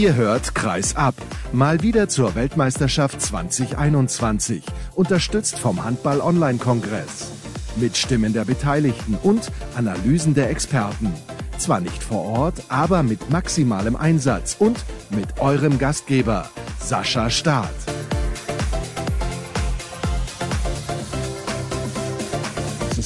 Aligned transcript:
Ihr 0.00 0.14
hört 0.14 0.54
Kreis 0.54 0.96
ab. 0.96 1.14
Mal 1.52 1.82
wieder 1.82 2.08
zur 2.08 2.34
Weltmeisterschaft 2.34 3.20
2021. 3.20 4.62
Unterstützt 4.94 5.58
vom 5.58 5.84
Handball-Online-Kongress. 5.84 7.30
Mit 7.76 7.98
Stimmen 7.98 8.32
der 8.32 8.46
Beteiligten 8.46 9.18
und 9.22 9.52
Analysen 9.76 10.32
der 10.32 10.48
Experten. 10.48 11.12
Zwar 11.58 11.82
nicht 11.82 12.02
vor 12.02 12.24
Ort, 12.24 12.62
aber 12.70 13.02
mit 13.02 13.28
maximalem 13.28 13.94
Einsatz 13.94 14.56
und 14.58 14.86
mit 15.10 15.38
eurem 15.38 15.78
Gastgeber, 15.78 16.48
Sascha 16.78 17.28
Staat. 17.28 17.89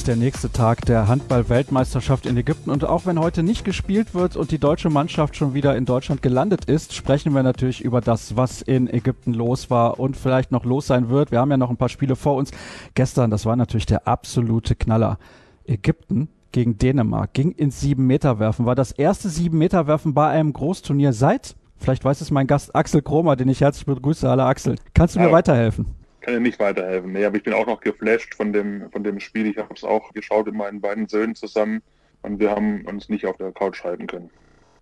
Ist 0.05 0.09
der 0.09 0.23
nächste 0.23 0.51
Tag 0.51 0.85
der 0.85 1.07
Handball-Weltmeisterschaft 1.07 2.27
in 2.27 2.37
Ägypten. 2.37 2.69
Und 2.69 2.85
auch 2.85 3.07
wenn 3.07 3.17
heute 3.17 3.41
nicht 3.41 3.65
gespielt 3.65 4.13
wird 4.13 4.35
und 4.35 4.51
die 4.51 4.59
deutsche 4.59 4.91
Mannschaft 4.91 5.35
schon 5.35 5.55
wieder 5.55 5.75
in 5.75 5.85
Deutschland 5.85 6.21
gelandet 6.21 6.65
ist, 6.65 6.93
sprechen 6.93 7.33
wir 7.33 7.41
natürlich 7.41 7.83
über 7.83 8.01
das, 8.01 8.37
was 8.37 8.61
in 8.61 8.87
Ägypten 8.87 9.33
los 9.33 9.71
war 9.71 9.99
und 9.99 10.15
vielleicht 10.15 10.51
noch 10.51 10.63
los 10.63 10.85
sein 10.85 11.09
wird. 11.09 11.31
Wir 11.31 11.39
haben 11.39 11.49
ja 11.49 11.57
noch 11.57 11.71
ein 11.71 11.77
paar 11.77 11.89
Spiele 11.89 12.15
vor 12.15 12.35
uns. 12.35 12.51
Gestern, 12.93 13.31
das 13.31 13.47
war 13.47 13.55
natürlich 13.55 13.87
der 13.87 14.07
absolute 14.07 14.75
Knaller. 14.75 15.17
Ägypten 15.65 16.29
gegen 16.51 16.77
Dänemark 16.77 17.33
ging 17.33 17.49
ins 17.53 17.81
sieben 17.81 18.05
Meter 18.05 18.37
werfen. 18.37 18.67
War 18.67 18.75
das 18.75 18.91
erste 18.91 19.29
sieben 19.29 19.57
Meter 19.57 19.87
werfen 19.87 20.13
bei 20.13 20.27
einem 20.27 20.53
Großturnier 20.53 21.13
seit, 21.13 21.55
vielleicht 21.77 22.05
weiß 22.05 22.21
es 22.21 22.29
mein 22.29 22.45
Gast 22.45 22.75
Axel 22.75 23.01
Kromer, 23.01 23.35
den 23.35 23.49
ich 23.49 23.61
herzlich 23.61 23.87
begrüße. 23.87 24.29
Hallo 24.29 24.43
Axel. 24.43 24.75
Kannst 24.93 25.15
du 25.15 25.19
mir 25.19 25.31
weiterhelfen? 25.31 26.04
Kann 26.25 26.33
dir 26.33 26.39
nicht 26.39 26.59
weiterhelfen. 26.59 27.11
Nee, 27.11 27.23
aber 27.23 27.37
ich 27.37 27.43
bin 27.43 27.53
auch 27.53 27.67
noch 27.67 27.79
geflasht 27.79 28.33
von 28.33 28.51
dem, 28.51 28.89
von 28.91 29.03
dem 29.03 29.19
Spiel. 29.19 29.45
Ich 29.47 29.57
habe 29.57 29.73
es 29.75 29.83
auch 29.83 30.11
geschaut 30.11 30.47
mit 30.47 30.55
meinen 30.55 30.81
beiden 30.81 31.07
Söhnen 31.07 31.35
zusammen 31.35 31.81
und 32.23 32.39
wir 32.39 32.49
haben 32.49 32.83
uns 32.85 33.09
nicht 33.09 33.25
auf 33.25 33.37
der 33.37 33.51
Couch 33.51 33.83
halten 33.83 34.07
können. 34.07 34.31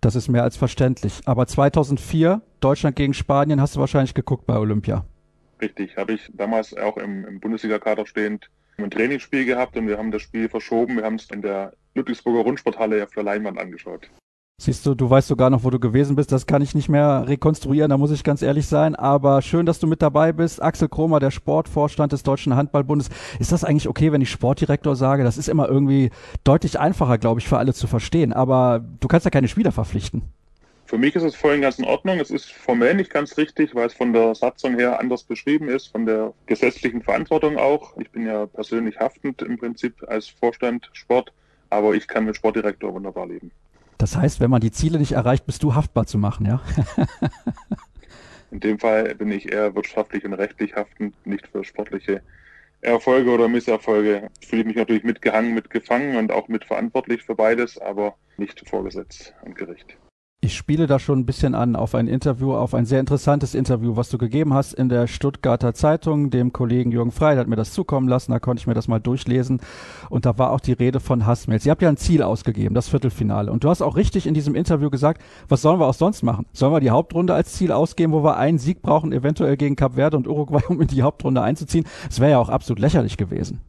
Das 0.00 0.16
ist 0.16 0.28
mehr 0.28 0.42
als 0.42 0.56
verständlich. 0.56 1.20
Aber 1.26 1.46
2004, 1.46 2.40
Deutschland 2.60 2.96
gegen 2.96 3.14
Spanien, 3.14 3.60
hast 3.60 3.76
du 3.76 3.80
wahrscheinlich 3.80 4.14
geguckt 4.14 4.46
bei 4.46 4.56
Olympia. 4.56 5.04
Richtig, 5.60 5.96
habe 5.96 6.14
ich 6.14 6.30
damals 6.32 6.76
auch 6.76 6.96
im, 6.96 7.26
im 7.26 7.40
Bundesliga-Kader 7.40 8.06
stehend 8.06 8.50
ein 8.78 8.90
Trainingsspiel 8.90 9.44
gehabt 9.44 9.76
und 9.76 9.86
wir 9.86 9.98
haben 9.98 10.10
das 10.10 10.22
Spiel 10.22 10.48
verschoben. 10.48 10.96
Wir 10.96 11.04
haben 11.04 11.16
es 11.16 11.30
in 11.30 11.42
der 11.42 11.74
Ludwigsburger 11.94 12.40
Rundsporthalle 12.40 13.04
auf 13.04 13.10
der 13.10 13.22
Leinwand 13.22 13.58
angeschaut. 13.58 14.08
Siehst 14.64 14.86
du, 14.86 14.94
du 14.94 15.10
weißt 15.10 15.28
sogar 15.28 15.50
noch, 15.50 15.62
wo 15.62 15.68
du 15.68 15.78
gewesen 15.78 16.16
bist. 16.16 16.32
Das 16.32 16.46
kann 16.46 16.62
ich 16.62 16.74
nicht 16.74 16.88
mehr 16.88 17.24
rekonstruieren, 17.28 17.90
da 17.90 17.98
muss 17.98 18.10
ich 18.10 18.24
ganz 18.24 18.40
ehrlich 18.40 18.66
sein. 18.66 18.94
Aber 18.94 19.42
schön, 19.42 19.66
dass 19.66 19.78
du 19.78 19.86
mit 19.86 20.00
dabei 20.00 20.32
bist. 20.32 20.62
Axel 20.62 20.88
Kromer, 20.88 21.20
der 21.20 21.30
Sportvorstand 21.30 22.12
des 22.12 22.22
Deutschen 22.22 22.56
Handballbundes. 22.56 23.10
Ist 23.38 23.52
das 23.52 23.62
eigentlich 23.62 23.88
okay, 23.88 24.10
wenn 24.10 24.22
ich 24.22 24.30
Sportdirektor 24.30 24.96
sage? 24.96 25.22
Das 25.22 25.36
ist 25.36 25.50
immer 25.50 25.68
irgendwie 25.68 26.08
deutlich 26.44 26.80
einfacher, 26.80 27.18
glaube 27.18 27.40
ich, 27.40 27.46
für 27.46 27.58
alle 27.58 27.74
zu 27.74 27.86
verstehen. 27.86 28.32
Aber 28.32 28.82
du 29.00 29.06
kannst 29.06 29.26
ja 29.26 29.30
keine 29.30 29.48
Spieler 29.48 29.70
verpflichten. 29.70 30.22
Für 30.86 30.96
mich 30.96 31.14
ist 31.14 31.24
es 31.24 31.34
voll 31.34 31.60
ganz 31.60 31.78
in 31.78 31.84
Ordnung. 31.84 32.18
Es 32.18 32.30
ist 32.30 32.50
formell 32.50 32.94
nicht 32.94 33.10
ganz 33.10 33.36
richtig, 33.36 33.74
weil 33.74 33.88
es 33.88 33.92
von 33.92 34.14
der 34.14 34.34
Satzung 34.34 34.78
her 34.78 34.98
anders 34.98 35.24
beschrieben 35.24 35.68
ist, 35.68 35.88
von 35.88 36.06
der 36.06 36.32
gesetzlichen 36.46 37.02
Verantwortung 37.02 37.58
auch. 37.58 37.94
Ich 37.98 38.10
bin 38.10 38.24
ja 38.24 38.46
persönlich 38.46 38.98
haftend 38.98 39.42
im 39.42 39.58
Prinzip 39.58 40.02
als 40.08 40.28
Vorstand 40.28 40.88
Sport, 40.94 41.34
aber 41.68 41.94
ich 41.94 42.08
kann 42.08 42.24
mit 42.24 42.36
Sportdirektor 42.36 42.94
wunderbar 42.94 43.26
leben. 43.26 43.50
Das 44.04 44.18
heißt, 44.18 44.38
wenn 44.40 44.50
man 44.50 44.60
die 44.60 44.70
Ziele 44.70 44.98
nicht 44.98 45.12
erreicht, 45.12 45.46
bist 45.46 45.62
du 45.62 45.74
haftbar 45.74 46.04
zu 46.04 46.18
machen, 46.18 46.44
ja? 46.44 46.60
In 48.50 48.60
dem 48.60 48.78
Fall 48.78 49.14
bin 49.14 49.32
ich 49.32 49.50
eher 49.50 49.74
wirtschaftlich 49.74 50.26
und 50.26 50.34
rechtlich 50.34 50.76
haftend, 50.76 51.14
nicht 51.26 51.46
für 51.46 51.64
sportliche 51.64 52.20
Erfolge 52.82 53.30
oder 53.30 53.48
Misserfolge. 53.48 54.28
Ich 54.42 54.48
fühle 54.48 54.64
mich 54.64 54.76
natürlich 54.76 55.04
mitgehangen, 55.04 55.54
mitgefangen 55.54 56.16
und 56.16 56.32
auch 56.32 56.48
mitverantwortlich 56.48 57.22
für 57.22 57.34
beides, 57.34 57.78
aber 57.78 58.14
nicht 58.36 58.68
vorgesetzt 58.68 59.32
am 59.42 59.54
Gericht. 59.54 59.96
Ich 60.44 60.54
spiele 60.56 60.86
da 60.86 60.98
schon 60.98 61.20
ein 61.20 61.24
bisschen 61.24 61.54
an 61.54 61.74
auf 61.74 61.94
ein 61.94 62.06
Interview, 62.06 62.52
auf 62.52 62.74
ein 62.74 62.84
sehr 62.84 63.00
interessantes 63.00 63.54
Interview, 63.54 63.96
was 63.96 64.10
du 64.10 64.18
gegeben 64.18 64.52
hast 64.52 64.74
in 64.74 64.90
der 64.90 65.06
Stuttgarter 65.06 65.72
Zeitung, 65.72 66.28
dem 66.28 66.52
Kollegen 66.52 66.92
Jürgen 66.92 67.12
Frey, 67.12 67.34
der 67.34 67.40
hat 67.40 67.48
mir 67.48 67.56
das 67.56 67.72
zukommen 67.72 68.08
lassen, 68.08 68.30
da 68.30 68.38
konnte 68.38 68.60
ich 68.60 68.66
mir 68.66 68.74
das 68.74 68.86
mal 68.86 68.98
durchlesen 68.98 69.62
und 70.10 70.26
da 70.26 70.36
war 70.36 70.50
auch 70.50 70.60
die 70.60 70.74
Rede 70.74 71.00
von 71.00 71.24
Hassmails. 71.24 71.64
Ihr 71.64 71.70
habt 71.70 71.80
ja 71.80 71.88
ein 71.88 71.96
Ziel 71.96 72.22
ausgegeben, 72.22 72.74
das 72.74 72.90
Viertelfinale 72.90 73.50
und 73.50 73.64
du 73.64 73.70
hast 73.70 73.80
auch 73.80 73.96
richtig 73.96 74.26
in 74.26 74.34
diesem 74.34 74.54
Interview 74.54 74.90
gesagt, 74.90 75.22
was 75.48 75.62
sollen 75.62 75.80
wir 75.80 75.86
auch 75.86 75.94
sonst 75.94 76.22
machen? 76.22 76.44
Sollen 76.52 76.74
wir 76.74 76.80
die 76.80 76.90
Hauptrunde 76.90 77.32
als 77.32 77.54
Ziel 77.54 77.72
ausgeben, 77.72 78.12
wo 78.12 78.22
wir 78.22 78.36
einen 78.36 78.58
Sieg 78.58 78.82
brauchen, 78.82 79.14
eventuell 79.14 79.56
gegen 79.56 79.76
Kap 79.76 79.94
Verde 79.94 80.18
und 80.18 80.28
Uruguay, 80.28 80.60
um 80.68 80.78
in 80.78 80.88
die 80.88 81.02
Hauptrunde 81.02 81.40
einzuziehen? 81.40 81.86
Das 82.06 82.20
wäre 82.20 82.32
ja 82.32 82.38
auch 82.38 82.50
absolut 82.50 82.80
lächerlich 82.80 83.16
gewesen. 83.16 83.62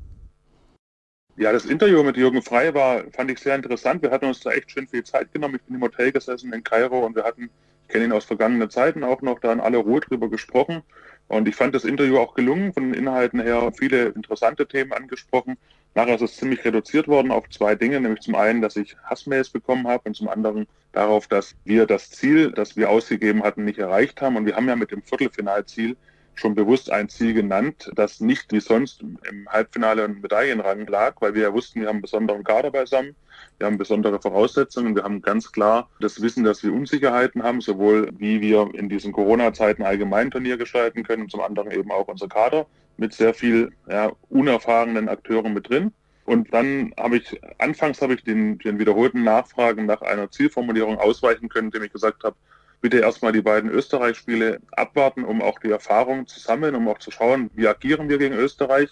Ja, 1.38 1.52
das 1.52 1.66
Interview 1.66 2.02
mit 2.02 2.16
Jürgen 2.16 2.42
Frey 2.42 2.74
war, 2.74 3.04
fand 3.12 3.30
ich 3.30 3.40
sehr 3.40 3.56
interessant. 3.56 4.02
Wir 4.02 4.12
hatten 4.12 4.26
uns 4.26 4.40
da 4.40 4.52
echt 4.52 4.72
schön 4.72 4.88
viel 4.88 5.04
Zeit 5.04 5.34
genommen. 5.34 5.56
Ich 5.56 5.64
bin 5.64 5.76
im 5.76 5.82
Hotel 5.82 6.14
gesessen 6.14 6.54
in 6.54 6.64
Kairo 6.64 7.06
und 7.06 7.14
wir 7.14 7.26
hatten, 7.26 7.50
ich 7.84 7.90
kenne 7.90 8.06
ihn 8.06 8.14
aus 8.14 8.24
vergangenen 8.24 8.70
Zeiten 8.70 9.04
auch 9.04 9.22
noch, 9.22 9.42
da 9.42 9.52
in 9.52 9.60
aller 9.60 9.80
Ruhe 9.80 10.00
drüber 10.00 10.30
gesprochen. 10.30 10.82
Und 11.28 11.50
ich 11.50 11.56
fand 11.58 11.76
das 11.76 11.84
Interview 11.84 12.20
auch 12.20 12.36
gelungen, 12.36 12.72
von 12.72 12.84
den 12.84 12.94
Inhalten 12.94 13.42
her 13.42 13.70
viele 13.78 14.06
interessante 14.06 14.66
Themen 14.66 14.94
angesprochen. 14.94 15.58
Nachher 15.94 16.16
ist 16.16 16.22
es 16.22 16.38
ziemlich 16.38 16.64
reduziert 16.64 17.10
worden 17.10 17.32
auf 17.32 17.50
zwei 17.50 17.76
Dinge, 17.76 18.00
nämlich 18.00 18.22
zum 18.22 18.36
einen, 18.36 18.62
dass 18.62 18.78
ich 18.78 18.96
Hassmails 19.04 19.50
bekommen 19.50 19.90
habe 19.90 20.04
und 20.06 20.16
zum 20.16 20.30
anderen 20.30 20.68
darauf, 20.94 21.28
dass 21.28 21.54
wir 21.66 21.86
das 21.86 22.12
Ziel, 22.12 22.54
das 22.54 22.78
wir 22.78 22.90
ausgegeben 22.90 23.44
hatten, 23.44 23.66
nicht 23.66 23.80
erreicht 23.80 24.22
haben. 24.22 24.38
Und 24.38 24.46
wir 24.46 24.56
haben 24.56 24.70
ja 24.70 24.78
mit 24.78 24.92
dem 24.92 25.04
Viertelfinalziel 25.04 25.98
schon 26.36 26.56
bewusst 26.56 26.92
ein 26.92 27.10
Ziel 27.10 27.34
genannt, 27.34 27.92
das 27.96 28.20
nicht 28.20 28.52
wie 28.52 28.60
sonst 28.60 29.02
im 29.02 29.48
Halbfinale 29.50 30.06
und 30.06 30.22
Medaillenrang 30.22 30.86
lag, 30.88 31.16
weil 31.22 31.34
wir 31.34 31.44
ja 31.44 31.54
wussten, 31.54 31.82
wir 31.82 31.88
haben 31.88 31.96
einen 31.96 32.02
besonderen 32.02 32.44
Kader 32.44 32.72
beisammen, 32.72 33.16
wir 33.58 33.68
haben 33.68 33.78
besondere 33.78 34.22
Voraussetzungen, 34.22 34.96
wir 34.96 35.04
haben 35.04 35.22
ganz 35.22 35.52
klar 35.52 35.90
das 36.00 36.22
Wissen, 36.22 36.44
dass 36.44 36.64
wir 36.64 36.74
Unsicherheiten 36.74 37.44
haben, 37.44 37.62
sowohl 37.62 38.10
wie 38.18 38.42
wir 38.42 38.70
in 38.74 38.90
diesen 38.90 39.14
Corona-Zeiten 39.14 39.84
allgemein 39.84 40.32
Turnier 40.32 40.58
gestalten 40.58 41.04
können 41.04 41.24
und 41.24 41.32
zum 41.32 41.42
anderen 41.42 41.72
eben 41.72 41.92
auch 41.92 42.08
unser 42.08 42.28
Kader 42.28 42.68
mit 42.98 43.14
sehr 43.14 43.34
viel 43.34 43.72
ja, 43.90 44.12
unerfahrenen 44.30 45.10
Akteuren 45.10 45.54
mit 45.54 45.70
drin. 45.70 45.92
Und 46.26 46.54
dann 46.54 46.92
habe 46.98 47.18
ich, 47.18 47.40
anfangs 47.60 48.02
habe 48.02 48.16
ich 48.16 48.24
den, 48.24 48.58
den 48.58 48.80
wiederholten 48.80 49.24
Nachfragen 49.24 49.86
nach 49.86 50.02
einer 50.02 50.32
Zielformulierung 50.32 50.98
ausweichen 50.98 51.50
können, 51.50 51.68
indem 51.68 51.84
ich 51.84 51.94
gesagt 51.94 52.24
habe, 52.24 52.36
bitte 52.82 53.00
erstmal 53.00 53.32
die 53.32 53.42
beiden 53.42 53.70
Österreich-Spiele 53.70 54.60
abwarten, 54.72 55.24
um 55.24 55.42
auch 55.42 55.60
die 55.60 55.72
Erfahrung 55.72 56.28
zu 56.28 56.40
sammeln, 56.40 56.76
um 56.76 56.88
auch 56.88 57.00
zu 57.00 57.12
schauen, 57.12 57.50
wie 57.54 57.68
agieren 57.68 58.10
wir 58.10 58.18
gegen 58.18 58.36
Österreich. 58.36 58.90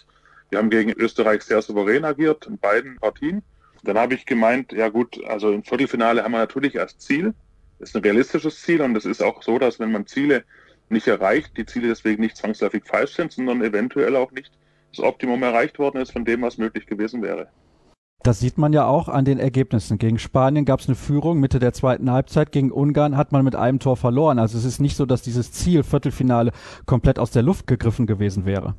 Wir 0.50 0.60
haben 0.60 0.70
gegen 0.70 0.92
Österreich 0.94 1.44
sehr 1.44 1.62
souverän 1.62 2.06
agiert 2.06 2.46
in 2.48 2.58
beiden 2.58 2.98
Partien. 2.98 3.44
Dann 3.84 3.98
habe 3.98 4.14
ich 4.14 4.26
gemeint, 4.26 4.72
ja 4.72 4.90
gut, 4.90 5.24
also 5.26 5.52
im 5.52 5.64
Viertelfinale 5.64 6.24
haben 6.24 6.32
wir 6.32 6.38
natürlich 6.38 6.80
als 6.80 6.98
Ziel, 6.98 7.34
das 7.80 7.90
ist 7.90 7.96
ein 7.96 8.04
realistisches 8.04 8.62
Ziel 8.62 8.82
und 8.82 8.96
es 8.96 9.06
ist 9.06 9.22
auch 9.22 9.44
so, 9.44 9.60
dass 9.60 9.80
wenn 9.80 9.92
man 9.92 10.08
Ziele 10.08 10.46
nicht 10.90 11.08
erreicht, 11.08 11.58
die 11.58 11.66
Ziele 11.66 11.90
deswegen 11.90 12.22
nicht 12.22 12.38
zwangsläufig 12.38 12.84
falsch 12.86 13.16
sind, 13.16 13.34
sondern 13.34 13.62
eventuell 13.62 14.16
auch 14.16 14.32
nicht 14.32 14.52
das 14.96 15.04
Optimum 15.04 15.44
erreicht 15.44 15.80
worden 15.80 16.02
ist 16.02 16.12
von 16.12 16.24
dem, 16.24 16.44
was 16.44 16.58
möglich 16.58 16.86
gewesen 16.86 17.22
wäre. 17.22 17.50
Das 18.24 18.40
sieht 18.40 18.58
man 18.58 18.72
ja 18.72 18.86
auch 18.86 19.10
an 19.10 19.26
den 19.26 19.38
Ergebnissen. 19.38 19.98
Gegen 19.98 20.18
Spanien 20.18 20.64
gab 20.64 20.80
es 20.80 20.88
eine 20.88 20.96
Führung 20.96 21.42
Mitte 21.42 21.60
der 21.60 21.74
zweiten 21.74 22.10
Halbzeit. 22.10 22.54
Gegen 22.54 22.72
Ungarn 22.72 23.18
hat 23.18 23.34
man 23.34 23.44
mit 23.44 23.54
einem 23.54 23.80
Tor 23.80 23.98
verloren. 23.98 24.40
Also 24.40 24.58
es 24.58 24.64
ist 24.64 24.80
nicht 24.80 24.96
so, 24.96 25.06
dass 25.06 25.24
dieses 25.24 25.52
Ziel 25.52 25.84
Viertelfinale 25.84 26.54
komplett 26.86 27.20
aus 27.20 27.32
der 27.32 27.44
Luft 27.44 27.68
gegriffen 27.68 28.08
gewesen 28.08 28.46
wäre. 28.46 28.76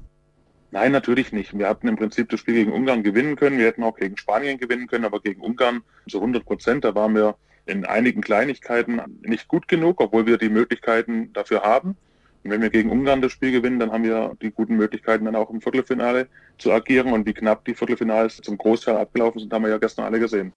Nein, 0.70 0.92
natürlich 0.92 1.30
nicht. 1.30 1.56
Wir 1.56 1.68
hatten 1.68 1.88
im 1.88 1.96
Prinzip 1.96 2.30
das 2.30 2.40
Spiel 2.40 2.54
gegen 2.54 2.72
Ungarn 2.72 3.02
gewinnen 3.02 3.36
können. 3.36 3.58
Wir 3.58 3.66
hätten 3.66 3.84
auch 3.84 3.96
gegen 3.96 4.16
Spanien 4.16 4.56
gewinnen 4.56 4.86
können, 4.86 5.04
aber 5.04 5.20
gegen 5.20 5.42
Ungarn 5.42 5.82
zu 6.08 6.18
100 6.18 6.42
Prozent. 6.42 6.84
Da 6.84 6.94
waren 6.94 7.14
wir 7.14 7.36
in 7.66 7.84
einigen 7.84 8.22
Kleinigkeiten 8.22 9.00
nicht 9.20 9.46
gut 9.46 9.68
genug, 9.68 10.00
obwohl 10.00 10.24
wir 10.24 10.38
die 10.38 10.48
Möglichkeiten 10.48 11.34
dafür 11.34 11.60
haben. 11.60 11.98
Und 12.44 12.50
wenn 12.50 12.60
wir 12.60 12.70
gegen 12.70 12.90
Ungarn 12.90 13.22
das 13.22 13.32
Spiel 13.32 13.52
gewinnen, 13.52 13.78
dann 13.78 13.90
haben 13.90 14.04
wir 14.04 14.36
die 14.42 14.50
guten 14.50 14.76
Möglichkeiten, 14.76 15.24
dann 15.24 15.34
auch 15.34 15.50
im 15.50 15.62
Viertelfinale 15.62 16.28
zu 16.58 16.72
agieren. 16.72 17.12
Und 17.12 17.26
wie 17.26 17.32
knapp 17.32 17.64
die 17.64 17.74
Viertelfinals 17.74 18.36
zum 18.36 18.58
Großteil 18.58 18.98
abgelaufen 18.98 19.40
sind, 19.40 19.52
haben 19.52 19.62
wir 19.62 19.70
ja 19.70 19.78
gestern 19.78 20.04
alle 20.04 20.20
gesehen. 20.20 20.52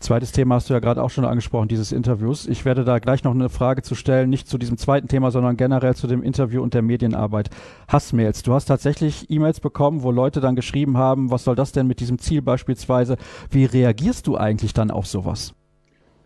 Zweites 0.00 0.32
Thema 0.32 0.56
hast 0.56 0.68
du 0.68 0.74
ja 0.74 0.80
gerade 0.80 1.02
auch 1.02 1.08
schon 1.08 1.24
angesprochen, 1.24 1.68
dieses 1.68 1.90
Interviews. 1.90 2.46
Ich 2.46 2.66
werde 2.66 2.84
da 2.84 2.98
gleich 2.98 3.24
noch 3.24 3.34
eine 3.34 3.48
Frage 3.48 3.80
zu 3.80 3.94
stellen, 3.94 4.28
nicht 4.28 4.46
zu 4.46 4.58
diesem 4.58 4.76
zweiten 4.76 5.08
Thema, 5.08 5.30
sondern 5.30 5.56
generell 5.56 5.94
zu 5.94 6.06
dem 6.06 6.22
Interview 6.22 6.62
und 6.62 6.74
der 6.74 6.82
Medienarbeit. 6.82 7.48
Hassmails. 7.88 8.42
Du 8.42 8.52
hast 8.52 8.66
tatsächlich 8.66 9.30
E-Mails 9.30 9.60
bekommen, 9.60 10.02
wo 10.02 10.10
Leute 10.10 10.40
dann 10.40 10.54
geschrieben 10.54 10.98
haben, 10.98 11.30
was 11.30 11.44
soll 11.44 11.54
das 11.54 11.72
denn 11.72 11.86
mit 11.86 12.00
diesem 12.00 12.18
Ziel 12.18 12.42
beispielsweise? 12.42 13.16
Wie 13.50 13.64
reagierst 13.64 14.26
du 14.26 14.36
eigentlich 14.36 14.74
dann 14.74 14.90
auf 14.90 15.06
sowas? 15.06 15.54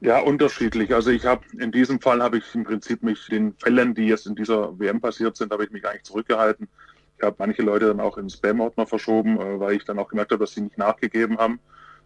Ja, 0.03 0.19
unterschiedlich. 0.21 0.95
Also 0.95 1.11
ich 1.11 1.27
habe 1.27 1.45
in 1.59 1.73
diesem 1.73 2.01
Fall 2.01 2.23
habe 2.23 2.39
ich 2.39 2.55
im 2.55 2.65
Prinzip 2.65 3.03
mich 3.03 3.27
den 3.27 3.55
Fällen, 3.59 3.95
die 3.95 4.07
jetzt 4.07 4.27
in 4.27 4.35
dieser 4.35 4.79
WM 4.79 5.01
passiert 5.01 5.37
sind, 5.37 5.53
habe 5.53 5.65
ich 5.65 5.71
mich 5.71 5.87
eigentlich 5.87 6.05
zurückgehalten. 6.05 6.69
Ich 7.19 7.23
habe 7.23 7.37
manche 7.39 7.61
Leute 7.61 7.89
dann 7.89 8.01
auch 8.01 8.17
in 8.17 8.31
Spam-Ordner 8.31 8.87
verschoben, 8.87 9.39
äh, 9.39 9.61
weil 9.61 9.77
ich 9.77 9.85
dann 9.85 9.99
auch 9.99 10.09
gemerkt 10.09 10.33
habe, 10.33 10.43
dass 10.43 10.55
sie 10.55 10.63
nicht 10.63 10.79
nachgegeben 10.79 11.37
haben. 11.37 11.61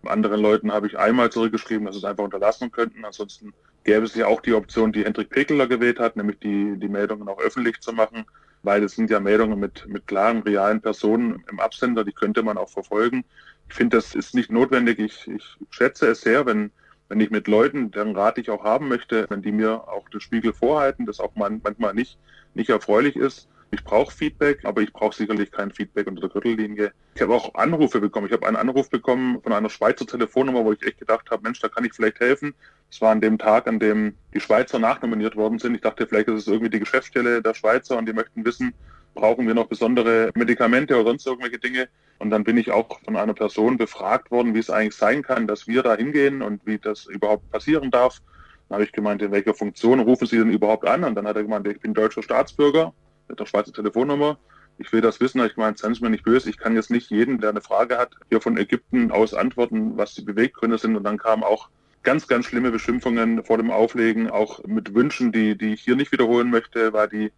Anderen 0.07 0.41
Leuten 0.41 0.73
habe 0.73 0.89
ich 0.89 0.99
einmal 0.99 1.31
zurückgeschrieben, 1.31 1.87
dass 1.87 1.95
sie 1.95 2.01
es 2.01 2.05
einfach 2.05 2.25
unterlassen 2.25 2.73
könnten. 2.73 3.05
Ansonsten 3.05 3.55
gäbe 3.85 4.05
es 4.05 4.15
ja 4.17 4.27
auch 4.27 4.41
die 4.41 4.55
Option, 4.55 4.93
die 4.93 5.05
Hendrik 5.05 5.31
Pekeler 5.31 5.69
gewählt 5.69 6.01
hat, 6.01 6.17
nämlich 6.17 6.41
die, 6.41 6.75
die 6.77 6.89
Meldungen 6.89 7.29
auch 7.29 7.39
öffentlich 7.41 7.81
zu 7.81 7.93
machen, 7.93 8.25
weil 8.65 8.83
es 8.83 8.97
sind 8.97 9.09
ja 9.09 9.21
Meldungen 9.21 9.59
mit, 9.59 9.87
mit 9.87 10.07
klaren, 10.09 10.43
realen 10.43 10.83
Personen 10.83 11.45
im 11.49 11.61
Absender, 11.61 12.05
die 12.05 12.13
könnte 12.13 12.43
man 12.43 12.59
auch 12.59 12.69
verfolgen. 12.69 13.25
Ich 13.69 13.77
finde, 13.77 13.97
das 13.97 14.15
ist 14.15 14.35
nicht 14.35 14.51
notwendig. 14.51 14.99
Ich, 14.99 15.29
ich 15.29 15.57
schätze 15.71 16.09
es 16.09 16.23
sehr, 16.23 16.45
wenn 16.45 16.71
wenn 17.09 17.21
ich 17.21 17.31
mit 17.31 17.49
Leuten, 17.49 17.91
deren 17.91 18.17
Rat 18.17 18.39
ich 18.39 18.51
auch 18.51 18.65
haben 18.65 18.89
möchte, 18.89 19.27
wenn 19.29 19.43
die 19.43 19.53
mir 19.53 19.89
auch 19.89 20.09
den 20.09 20.21
Spiegel 20.21 20.53
vorhalten, 20.53 21.07
das 21.07 21.21
auch 21.21 21.33
manchmal 21.35 21.95
nicht, 21.95 22.19
nicht 22.55 22.71
erfreulich 22.71 23.17
ist. 23.17 23.49
Ich 23.71 23.83
brauche 23.83 24.15
Feedback, 24.15 24.65
aber 24.65 24.83
ich 24.83 24.93
brauche 24.93 25.17
sicherlich 25.17 25.51
kein 25.51 25.73
Feedback 25.73 26.07
unter 26.07 26.21
der 26.21 26.31
Gürtellinie. 26.31 26.93
Ich 27.17 27.23
habe 27.23 27.35
auch 27.35 27.55
Anrufe 27.57 28.01
bekommen. 28.01 28.27
Ich 28.27 28.33
habe 28.33 28.47
einen 28.47 28.57
Anruf 28.57 28.89
bekommen 28.89 29.41
von 29.43 29.53
einer 29.53 29.69
Schweizer 29.69 30.07
Telefonnummer, 30.07 30.65
wo 30.65 30.73
ich 30.73 30.83
echt 30.83 30.99
gedacht 30.99 31.29
habe, 31.31 31.43
Mensch, 31.43 31.59
da 31.59 31.69
kann 31.69 31.85
ich 31.85 31.93
vielleicht 31.93 32.21
helfen. 32.21 32.55
Es 32.89 33.01
war 33.01 33.11
an 33.11 33.21
dem 33.21 33.37
Tag, 33.37 33.67
an 33.67 33.81
dem 33.81 34.15
die 34.33 34.39
Schweizer 34.39 34.79
nachnominiert 34.79 35.35
worden 35.35 35.59
sind. 35.59 35.75
Ich 35.75 35.81
dachte, 35.81 36.07
vielleicht 36.07 36.29
ist 36.29 36.43
es 36.43 36.47
irgendwie 36.47 36.71
die 36.71 36.79
Geschäftsstelle 36.79 37.43
der 37.43 37.55
Schweizer 37.55 37.99
und 37.99 38.07
die 38.07 38.13
möchten 38.13 38.45
wissen, 38.45 38.75
brauchen 39.15 39.47
wir 39.47 39.55
noch 39.55 39.67
besondere 39.67 40.31
Medikamente 40.35 40.95
oder 40.95 41.11
sonst 41.11 41.27
irgendwelche 41.27 41.59
Dinge. 41.59 41.89
Und 42.19 42.31
dann 42.31 42.45
bin 42.45 42.57
ich 42.57 42.71
auch 42.71 43.01
von 43.05 43.17
einer 43.17 43.35
Person 43.35 43.77
befragt 43.77 44.31
worden, 44.31 44.55
wie 44.55 44.59
es 44.59 44.71
eigentlich 44.71 44.97
sein 44.97 45.23
kann, 45.23 45.47
dass 45.47 45.67
wir 45.67 45.83
da 45.83 45.97
hingehen 45.97 46.43
und 46.43 46.65
wie 46.67 46.79
das 46.79 47.07
überhaupt 47.07 47.51
passieren 47.51 47.91
darf. 47.91 48.21
Dann 48.69 48.77
habe 48.77 48.85
ich 48.85 48.93
gemeint, 48.93 49.23
in 49.23 49.33
welcher 49.33 49.55
Funktion 49.55 50.01
rufen 50.01 50.27
Sie 50.27 50.39
denn 50.39 50.51
überhaupt 50.51 50.87
an? 50.87 51.05
Und 51.05 51.15
dann 51.15 51.27
hat 51.27 51.37
er 51.37 51.43
gemeint, 51.43 51.67
ich 51.67 51.81
bin 51.81 51.95
deutscher 51.95 52.23
Staatsbürger 52.23 52.93
mit 53.29 53.39
der 53.39 53.47
Schweizer 53.47 53.73
Telefonnummer. 53.73 54.39
Ich 54.79 54.93
will 54.93 55.01
das 55.01 55.21
wissen, 55.21 55.45
ich 55.45 55.57
meine, 55.57 55.77
seien 55.77 55.95
Sie 55.95 56.03
mir 56.03 56.11
nicht 56.11 56.25
böse, 56.25 56.51
ich 56.51 56.59
kann 56.59 56.75
jetzt 56.75 56.91
nicht 56.91 57.11
jeden, 57.11 57.41
der 57.41 57.51
eine 57.51 57.61
Frage 57.61 57.97
hat, 57.97 58.17
hier 58.29 58.41
von 58.41 58.57
Ägypten 58.57 59.13
aus 59.13 59.33
antworten, 59.33 59.97
was 59.97 60.15
die 60.15 60.23
Beweggründe 60.23 60.79
sind. 60.79 60.97
Und 60.97 61.05
dann 61.05 61.19
kamen 61.19 61.45
auch 61.45 61.69
ganz, 62.03 62.27
ganz 62.27 62.47
schlimme 62.47 62.71
Beschimpfungen 62.71 63.45
vor 63.45 63.57
dem 63.57 63.71
Auflegen, 63.71 64.31
auch 64.31 64.65
mit 64.65 64.95
Wünschen, 64.95 65.31
die, 65.31 65.57
die 65.57 65.75
ich 65.75 65.83
hier 65.83 65.97
nicht 65.97 66.13
wiederholen 66.13 66.51
möchte, 66.51 66.93
weil 66.93 67.09
die 67.09 67.33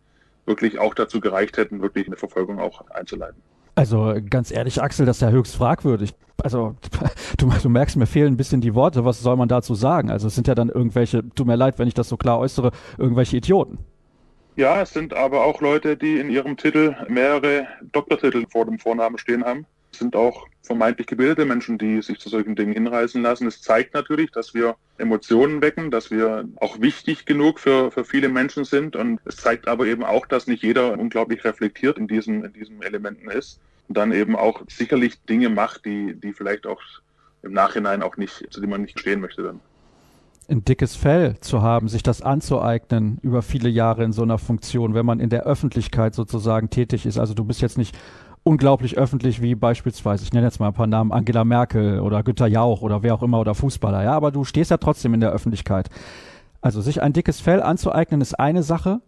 wirklich 0.46 0.78
auch 0.78 0.94
dazu 0.94 1.20
gereicht 1.20 1.56
hätten, 1.56 1.82
wirklich 1.82 2.06
eine 2.06 2.16
Verfolgung 2.16 2.58
auch 2.58 2.88
einzuleiten. 2.90 3.40
Also 3.74 4.14
ganz 4.30 4.50
ehrlich, 4.50 4.80
Axel, 4.80 5.04
das 5.04 5.18
ist 5.18 5.20
ja 5.20 5.30
höchst 5.30 5.54
fragwürdig. 5.54 6.14
Also 6.42 6.76
du, 7.38 7.50
du, 7.62 7.68
merkst, 7.68 7.96
mir 7.96 8.06
fehlen 8.06 8.34
ein 8.34 8.36
bisschen 8.36 8.60
die 8.60 8.74
Worte. 8.74 9.04
Was 9.04 9.20
soll 9.20 9.36
man 9.36 9.48
dazu 9.48 9.74
sagen? 9.74 10.10
Also 10.10 10.28
es 10.28 10.34
sind 10.34 10.48
ja 10.48 10.54
dann 10.54 10.70
irgendwelche, 10.70 11.28
tut 11.34 11.46
mir 11.46 11.56
leid, 11.56 11.78
wenn 11.78 11.88
ich 11.88 11.94
das 11.94 12.08
so 12.08 12.16
klar 12.16 12.38
äußere, 12.38 12.70
irgendwelche 12.96 13.36
Idioten. 13.36 13.78
Ja, 14.56 14.80
es 14.80 14.94
sind 14.94 15.12
aber 15.12 15.44
auch 15.44 15.60
Leute, 15.60 15.98
die 15.98 16.18
in 16.18 16.30
ihrem 16.30 16.56
Titel 16.56 16.96
mehrere 17.08 17.66
Doktortitel 17.92 18.46
vor 18.50 18.64
dem 18.64 18.78
Vornamen 18.78 19.18
stehen 19.18 19.44
haben. 19.44 19.66
Sind 19.98 20.16
auch 20.16 20.46
vermeintlich 20.62 21.06
gebildete 21.06 21.44
Menschen, 21.44 21.78
die 21.78 22.02
sich 22.02 22.18
zu 22.18 22.28
solchen 22.28 22.56
Dingen 22.56 22.72
hinreißen 22.72 23.22
lassen. 23.22 23.46
Es 23.46 23.62
zeigt 23.62 23.94
natürlich, 23.94 24.30
dass 24.32 24.52
wir 24.52 24.76
Emotionen 24.98 25.62
wecken, 25.62 25.90
dass 25.90 26.10
wir 26.10 26.48
auch 26.56 26.80
wichtig 26.80 27.24
genug 27.24 27.60
für, 27.60 27.90
für 27.90 28.04
viele 28.04 28.28
Menschen 28.28 28.64
sind. 28.64 28.96
Und 28.96 29.20
es 29.24 29.36
zeigt 29.36 29.68
aber 29.68 29.86
eben 29.86 30.04
auch, 30.04 30.26
dass 30.26 30.46
nicht 30.46 30.62
jeder 30.62 30.98
unglaublich 30.98 31.44
reflektiert 31.44 31.98
in 31.98 32.08
diesen, 32.08 32.44
in 32.44 32.52
diesen 32.52 32.82
Elementen 32.82 33.30
ist 33.30 33.60
und 33.88 33.96
dann 33.96 34.12
eben 34.12 34.36
auch 34.36 34.62
sicherlich 34.68 35.20
Dinge 35.22 35.48
macht, 35.48 35.84
die, 35.84 36.14
die 36.14 36.32
vielleicht 36.32 36.66
auch 36.66 36.82
im 37.42 37.52
Nachhinein 37.52 38.02
auch 38.02 38.16
nicht, 38.16 38.46
zu 38.50 38.60
denen 38.60 38.70
man 38.70 38.82
nicht 38.82 38.98
stehen 38.98 39.20
möchte 39.20 39.42
dann 39.42 39.60
ein 40.48 40.64
dickes 40.64 40.94
Fell 40.94 41.38
zu 41.40 41.62
haben, 41.62 41.88
sich 41.88 42.02
das 42.02 42.22
anzueignen 42.22 43.18
über 43.22 43.42
viele 43.42 43.68
Jahre 43.68 44.04
in 44.04 44.12
so 44.12 44.22
einer 44.22 44.38
Funktion, 44.38 44.94
wenn 44.94 45.06
man 45.06 45.20
in 45.20 45.30
der 45.30 45.44
Öffentlichkeit 45.44 46.14
sozusagen 46.14 46.70
tätig 46.70 47.06
ist. 47.06 47.18
Also 47.18 47.34
du 47.34 47.44
bist 47.44 47.60
jetzt 47.60 47.78
nicht 47.78 47.96
unglaublich 48.46 48.96
öffentlich 48.96 49.42
wie 49.42 49.56
beispielsweise, 49.56 50.22
ich 50.22 50.32
nenne 50.32 50.46
jetzt 50.46 50.60
mal 50.60 50.68
ein 50.68 50.72
paar 50.72 50.86
Namen, 50.86 51.10
Angela 51.10 51.44
Merkel 51.44 51.98
oder 51.98 52.22
Günter 52.22 52.46
Jauch 52.46 52.80
oder 52.80 53.02
wer 53.02 53.14
auch 53.14 53.22
immer 53.22 53.40
oder 53.40 53.56
Fußballer, 53.56 54.04
ja, 54.04 54.12
aber 54.12 54.30
du 54.30 54.44
stehst 54.44 54.70
ja 54.70 54.76
trotzdem 54.76 55.14
in 55.14 55.20
der 55.20 55.32
Öffentlichkeit. 55.32 55.90
Also 56.60 56.80
sich 56.80 57.02
ein 57.02 57.12
dickes 57.12 57.40
Fell 57.40 57.60
anzueignen 57.60 58.20
ist 58.20 58.34
eine 58.34 58.62
Sache, 58.62 59.00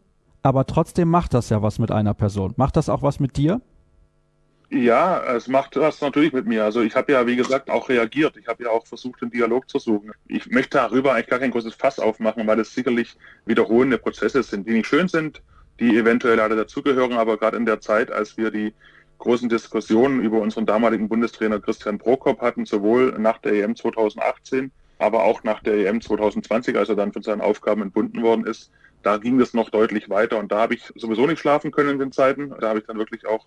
aber 0.43 0.67
trotzdem 0.67 1.09
macht 1.09 1.35
das 1.35 1.51
ja 1.51 1.63
was 1.63 1.79
mit 1.79 1.93
einer 1.93 2.15
Person. 2.15 2.53
Macht 2.57 2.77
das 2.77 2.89
auch 2.89 3.03
was 3.03 3.21
mit 3.21 3.37
dir? 3.37 3.61
Ja, 4.71 5.23
es 5.37 5.47
macht 5.47 5.77
was 5.77 6.01
natürlich 6.01 6.33
mit 6.33 6.47
mir. 6.47 6.65
Also 6.65 6.83
ich 6.83 6.97
habe 6.97 7.13
ja, 7.13 7.27
wie 7.27 7.37
gesagt, 7.37 7.71
auch 7.71 7.89
reagiert. 7.89 8.37
Ich 8.37 8.49
habe 8.49 8.65
ja 8.65 8.71
auch 8.71 8.87
versucht, 8.87 9.23
den 9.23 9.31
Dialog 9.31 9.69
zu 9.71 9.79
suchen. 9.79 10.11
Ich 10.27 10.51
möchte 10.51 10.79
darüber 10.79 11.15
eigentlich 11.15 11.29
gar 11.29 11.39
kein 11.39 11.53
großes 11.53 11.75
Fass 11.75 11.99
aufmachen, 12.01 12.47
weil 12.47 12.59
es 12.59 12.75
sicherlich 12.75 13.17
wiederholende 13.47 13.99
Prozesse 13.99 14.43
sind, 14.43 14.69
die 14.69 14.73
nicht 14.73 14.87
schön 14.87 15.09
sind, 15.09 15.41
die 15.81 15.97
eventuell 15.97 16.41
alle 16.41 16.57
dazugehören, 16.57 17.13
aber 17.13 17.39
gerade 17.39 17.57
in 17.57 17.67
der 17.67 17.81
Zeit, 17.81 18.11
als 18.11 18.37
wir 18.37 18.51
die 18.51 18.75
großen 19.19 19.49
Diskussionen 19.49 20.23
über 20.23 20.41
unseren 20.41 20.67
damaligen 20.67 21.09
Bundestrainer 21.09 21.61
Christian 21.61 21.99
Prokop 21.99 22.41
hatten, 22.41 22.67
sowohl 22.67 23.19
nach 23.19 23.39
der 23.39 23.53
EM 23.55 23.77
2018, 23.77 24.71
aber 24.99 25.25
auch 25.25 25.45
nach 25.45 25.63
der 25.63 25.87
EM 25.87 26.01
2020, 26.01 26.77
als 26.77 26.89
er 26.89 26.97
dann 26.97 27.13
von 27.13 27.23
seinen 27.23 27.41
Aufgaben 27.41 27.83
entbunden 27.83 28.23
worden 28.23 28.47
ist, 28.47 28.71
da 29.03 29.17
ging 29.17 29.41
es 29.41 29.55
noch 29.55 29.71
deutlich 29.71 30.11
weiter 30.11 30.39
und 30.39 30.51
da 30.51 30.61
habe 30.61 30.75
ich 30.75 30.93
sowieso 30.97 31.27
nicht 31.27 31.39
schlafen 31.39 31.71
können 31.71 31.91
in 31.91 31.99
den 31.99 32.13
Zeiten. 32.13 32.53
Da 32.61 32.71
habe 32.71 32.81
ich 32.81 32.87
dann 32.87 32.99
wirklich 32.99 33.27
auch 33.27 33.47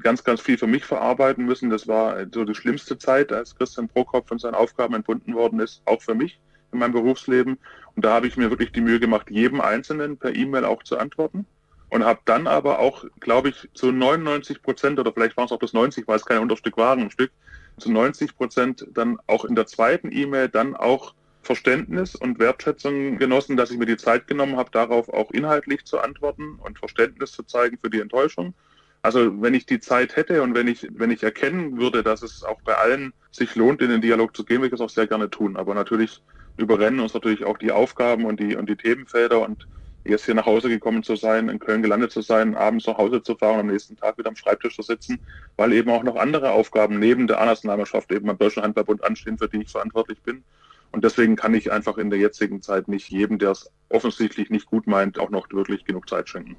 ganz, 0.00 0.24
ganz 0.24 0.40
viel 0.40 0.58
für 0.58 0.66
mich 0.66 0.84
verarbeiten 0.84 1.44
müssen. 1.44 1.70
Das 1.70 1.88
war 1.88 2.16
so 2.32 2.44
die 2.44 2.54
schlimmste 2.54 2.98
Zeit, 2.98 3.32
als 3.32 3.56
Christian 3.56 3.88
Prokop 3.88 4.28
von 4.28 4.38
seinen 4.38 4.54
Aufgaben 4.54 4.94
entbunden 4.94 5.34
worden 5.34 5.60
ist, 5.60 5.82
auch 5.86 6.02
für 6.02 6.14
mich 6.14 6.38
in 6.72 6.78
meinem 6.78 6.92
Berufsleben. 6.92 7.58
Und 7.94 8.04
da 8.04 8.14
habe 8.14 8.26
ich 8.26 8.36
mir 8.36 8.50
wirklich 8.50 8.72
die 8.72 8.80
Mühe 8.80 9.00
gemacht, 9.00 9.30
jedem 9.30 9.60
Einzelnen 9.60 10.16
per 10.16 10.34
E-Mail 10.34 10.64
auch 10.64 10.82
zu 10.82 10.98
antworten. 10.98 11.46
Und 11.92 12.04
habe 12.04 12.20
dann 12.24 12.46
aber 12.46 12.78
auch, 12.78 13.04
glaube 13.20 13.50
ich, 13.50 13.68
zu 13.74 13.92
99 13.92 14.62
Prozent 14.62 14.98
oder 14.98 15.12
vielleicht 15.12 15.36
waren 15.36 15.44
es 15.44 15.52
auch 15.52 15.58
bis 15.58 15.74
90, 15.74 16.08
weil 16.08 16.16
es 16.16 16.24
kein 16.24 16.38
Unterstück 16.38 16.76
waren, 16.78 17.00
ein 17.00 17.10
Stück, 17.10 17.30
zu 17.78 17.92
90 17.92 18.36
Prozent 18.36 18.86
dann 18.94 19.18
auch 19.26 19.44
in 19.44 19.54
der 19.54 19.66
zweiten 19.66 20.10
E-Mail 20.10 20.48
dann 20.48 20.74
auch 20.74 21.14
Verständnis 21.42 22.14
und 22.14 22.38
Wertschätzung 22.38 23.18
genossen, 23.18 23.56
dass 23.56 23.70
ich 23.70 23.78
mir 23.78 23.86
die 23.86 23.96
Zeit 23.96 24.26
genommen 24.26 24.56
habe, 24.56 24.70
darauf 24.70 25.08
auch 25.10 25.30
inhaltlich 25.32 25.84
zu 25.84 25.98
antworten 26.00 26.58
und 26.62 26.78
Verständnis 26.78 27.32
zu 27.32 27.42
zeigen 27.42 27.78
für 27.82 27.90
die 27.90 28.00
Enttäuschung 28.00 28.54
also 29.02 29.42
wenn 29.42 29.54
ich 29.54 29.66
die 29.66 29.80
Zeit 29.80 30.16
hätte 30.16 30.42
und 30.42 30.54
wenn 30.54 30.68
ich, 30.68 30.86
wenn 30.92 31.10
ich 31.10 31.22
erkennen 31.22 31.78
würde, 31.78 32.04
dass 32.04 32.22
es 32.22 32.44
auch 32.44 32.60
bei 32.62 32.74
allen 32.74 33.12
sich 33.32 33.56
lohnt, 33.56 33.82
in 33.82 33.90
den 33.90 34.00
Dialog 34.00 34.34
zu 34.34 34.44
gehen, 34.44 34.58
würde 34.58 34.66
ich 34.66 34.70
das 34.72 34.80
auch 34.80 34.90
sehr 34.90 35.08
gerne 35.08 35.28
tun. 35.28 35.56
Aber 35.56 35.74
natürlich 35.74 36.22
überrennen 36.56 37.00
uns 37.00 37.12
natürlich 37.12 37.44
auch 37.44 37.58
die 37.58 37.72
Aufgaben 37.72 38.24
und 38.24 38.38
die, 38.38 38.54
und 38.54 38.68
die 38.68 38.76
Themenfelder 38.76 39.40
und 39.40 39.66
jetzt 40.04 40.24
hier 40.24 40.34
nach 40.34 40.46
Hause 40.46 40.68
gekommen 40.68 41.02
zu 41.02 41.16
sein, 41.16 41.48
in 41.48 41.58
Köln 41.58 41.82
gelandet 41.82 42.10
zu 42.10 42.22
sein, 42.22 42.56
abends 42.56 42.86
nach 42.86 42.98
Hause 42.98 43.22
zu 43.22 43.36
fahren 43.36 43.54
und 43.54 43.60
am 43.60 43.66
nächsten 43.68 43.96
Tag 43.96 44.18
wieder 44.18 44.28
am 44.28 44.36
Schreibtisch 44.36 44.74
zu 44.76 44.82
sitzen, 44.82 45.20
weil 45.56 45.72
eben 45.72 45.90
auch 45.90 46.02
noch 46.02 46.16
andere 46.16 46.50
Aufgaben 46.50 46.98
neben 46.98 47.26
der 47.26 47.40
Anlassnahmeschaft 47.40 48.10
eben 48.12 48.26
beim 48.26 48.38
Deutschen 48.38 48.62
Handballbund 48.62 49.04
anstehen, 49.04 49.38
für 49.38 49.48
die 49.48 49.62
ich 49.62 49.70
verantwortlich 49.70 50.22
bin. 50.22 50.44
Und 50.90 51.04
deswegen 51.04 51.36
kann 51.36 51.54
ich 51.54 51.72
einfach 51.72 51.98
in 51.98 52.10
der 52.10 52.18
jetzigen 52.18 52.60
Zeit 52.60 52.88
nicht 52.88 53.10
jedem, 53.10 53.38
der 53.38 53.52
es 53.52 53.70
offensichtlich 53.88 54.50
nicht 54.50 54.66
gut 54.66 54.86
meint, 54.86 55.18
auch 55.18 55.30
noch 55.30 55.50
wirklich 55.50 55.84
genug 55.84 56.08
Zeit 56.08 56.28
schenken. 56.28 56.56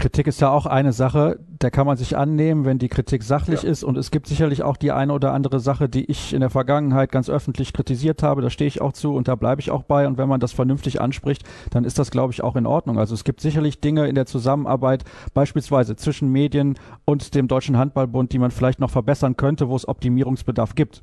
Kritik 0.00 0.26
ist 0.26 0.40
ja 0.40 0.50
auch 0.50 0.64
eine 0.64 0.92
Sache, 0.94 1.38
der 1.46 1.70
kann 1.70 1.86
man 1.86 1.98
sich 1.98 2.16
annehmen, 2.16 2.64
wenn 2.64 2.78
die 2.78 2.88
Kritik 2.88 3.22
sachlich 3.22 3.64
ja. 3.64 3.70
ist. 3.70 3.84
Und 3.84 3.98
es 3.98 4.10
gibt 4.10 4.26
sicherlich 4.26 4.62
auch 4.62 4.78
die 4.78 4.92
eine 4.92 5.12
oder 5.12 5.34
andere 5.34 5.60
Sache, 5.60 5.90
die 5.90 6.06
ich 6.06 6.32
in 6.32 6.40
der 6.40 6.48
Vergangenheit 6.48 7.12
ganz 7.12 7.28
öffentlich 7.28 7.74
kritisiert 7.74 8.22
habe. 8.22 8.40
Da 8.40 8.48
stehe 8.48 8.66
ich 8.66 8.80
auch 8.80 8.94
zu 8.94 9.14
und 9.14 9.28
da 9.28 9.34
bleibe 9.34 9.60
ich 9.60 9.70
auch 9.70 9.82
bei. 9.82 10.06
Und 10.06 10.16
wenn 10.16 10.28
man 10.28 10.40
das 10.40 10.52
vernünftig 10.52 11.02
anspricht, 11.02 11.44
dann 11.70 11.84
ist 11.84 11.98
das, 11.98 12.10
glaube 12.10 12.32
ich, 12.32 12.42
auch 12.42 12.56
in 12.56 12.64
Ordnung. 12.64 12.98
Also 12.98 13.12
es 13.12 13.24
gibt 13.24 13.42
sicherlich 13.42 13.80
Dinge 13.80 14.08
in 14.08 14.14
der 14.14 14.24
Zusammenarbeit, 14.24 15.04
beispielsweise 15.34 15.96
zwischen 15.96 16.32
Medien 16.32 16.78
und 17.04 17.34
dem 17.34 17.46
Deutschen 17.46 17.76
Handballbund, 17.76 18.32
die 18.32 18.38
man 18.38 18.50
vielleicht 18.50 18.80
noch 18.80 18.90
verbessern 18.90 19.36
könnte, 19.36 19.68
wo 19.68 19.76
es 19.76 19.86
Optimierungsbedarf 19.86 20.74
gibt 20.74 21.02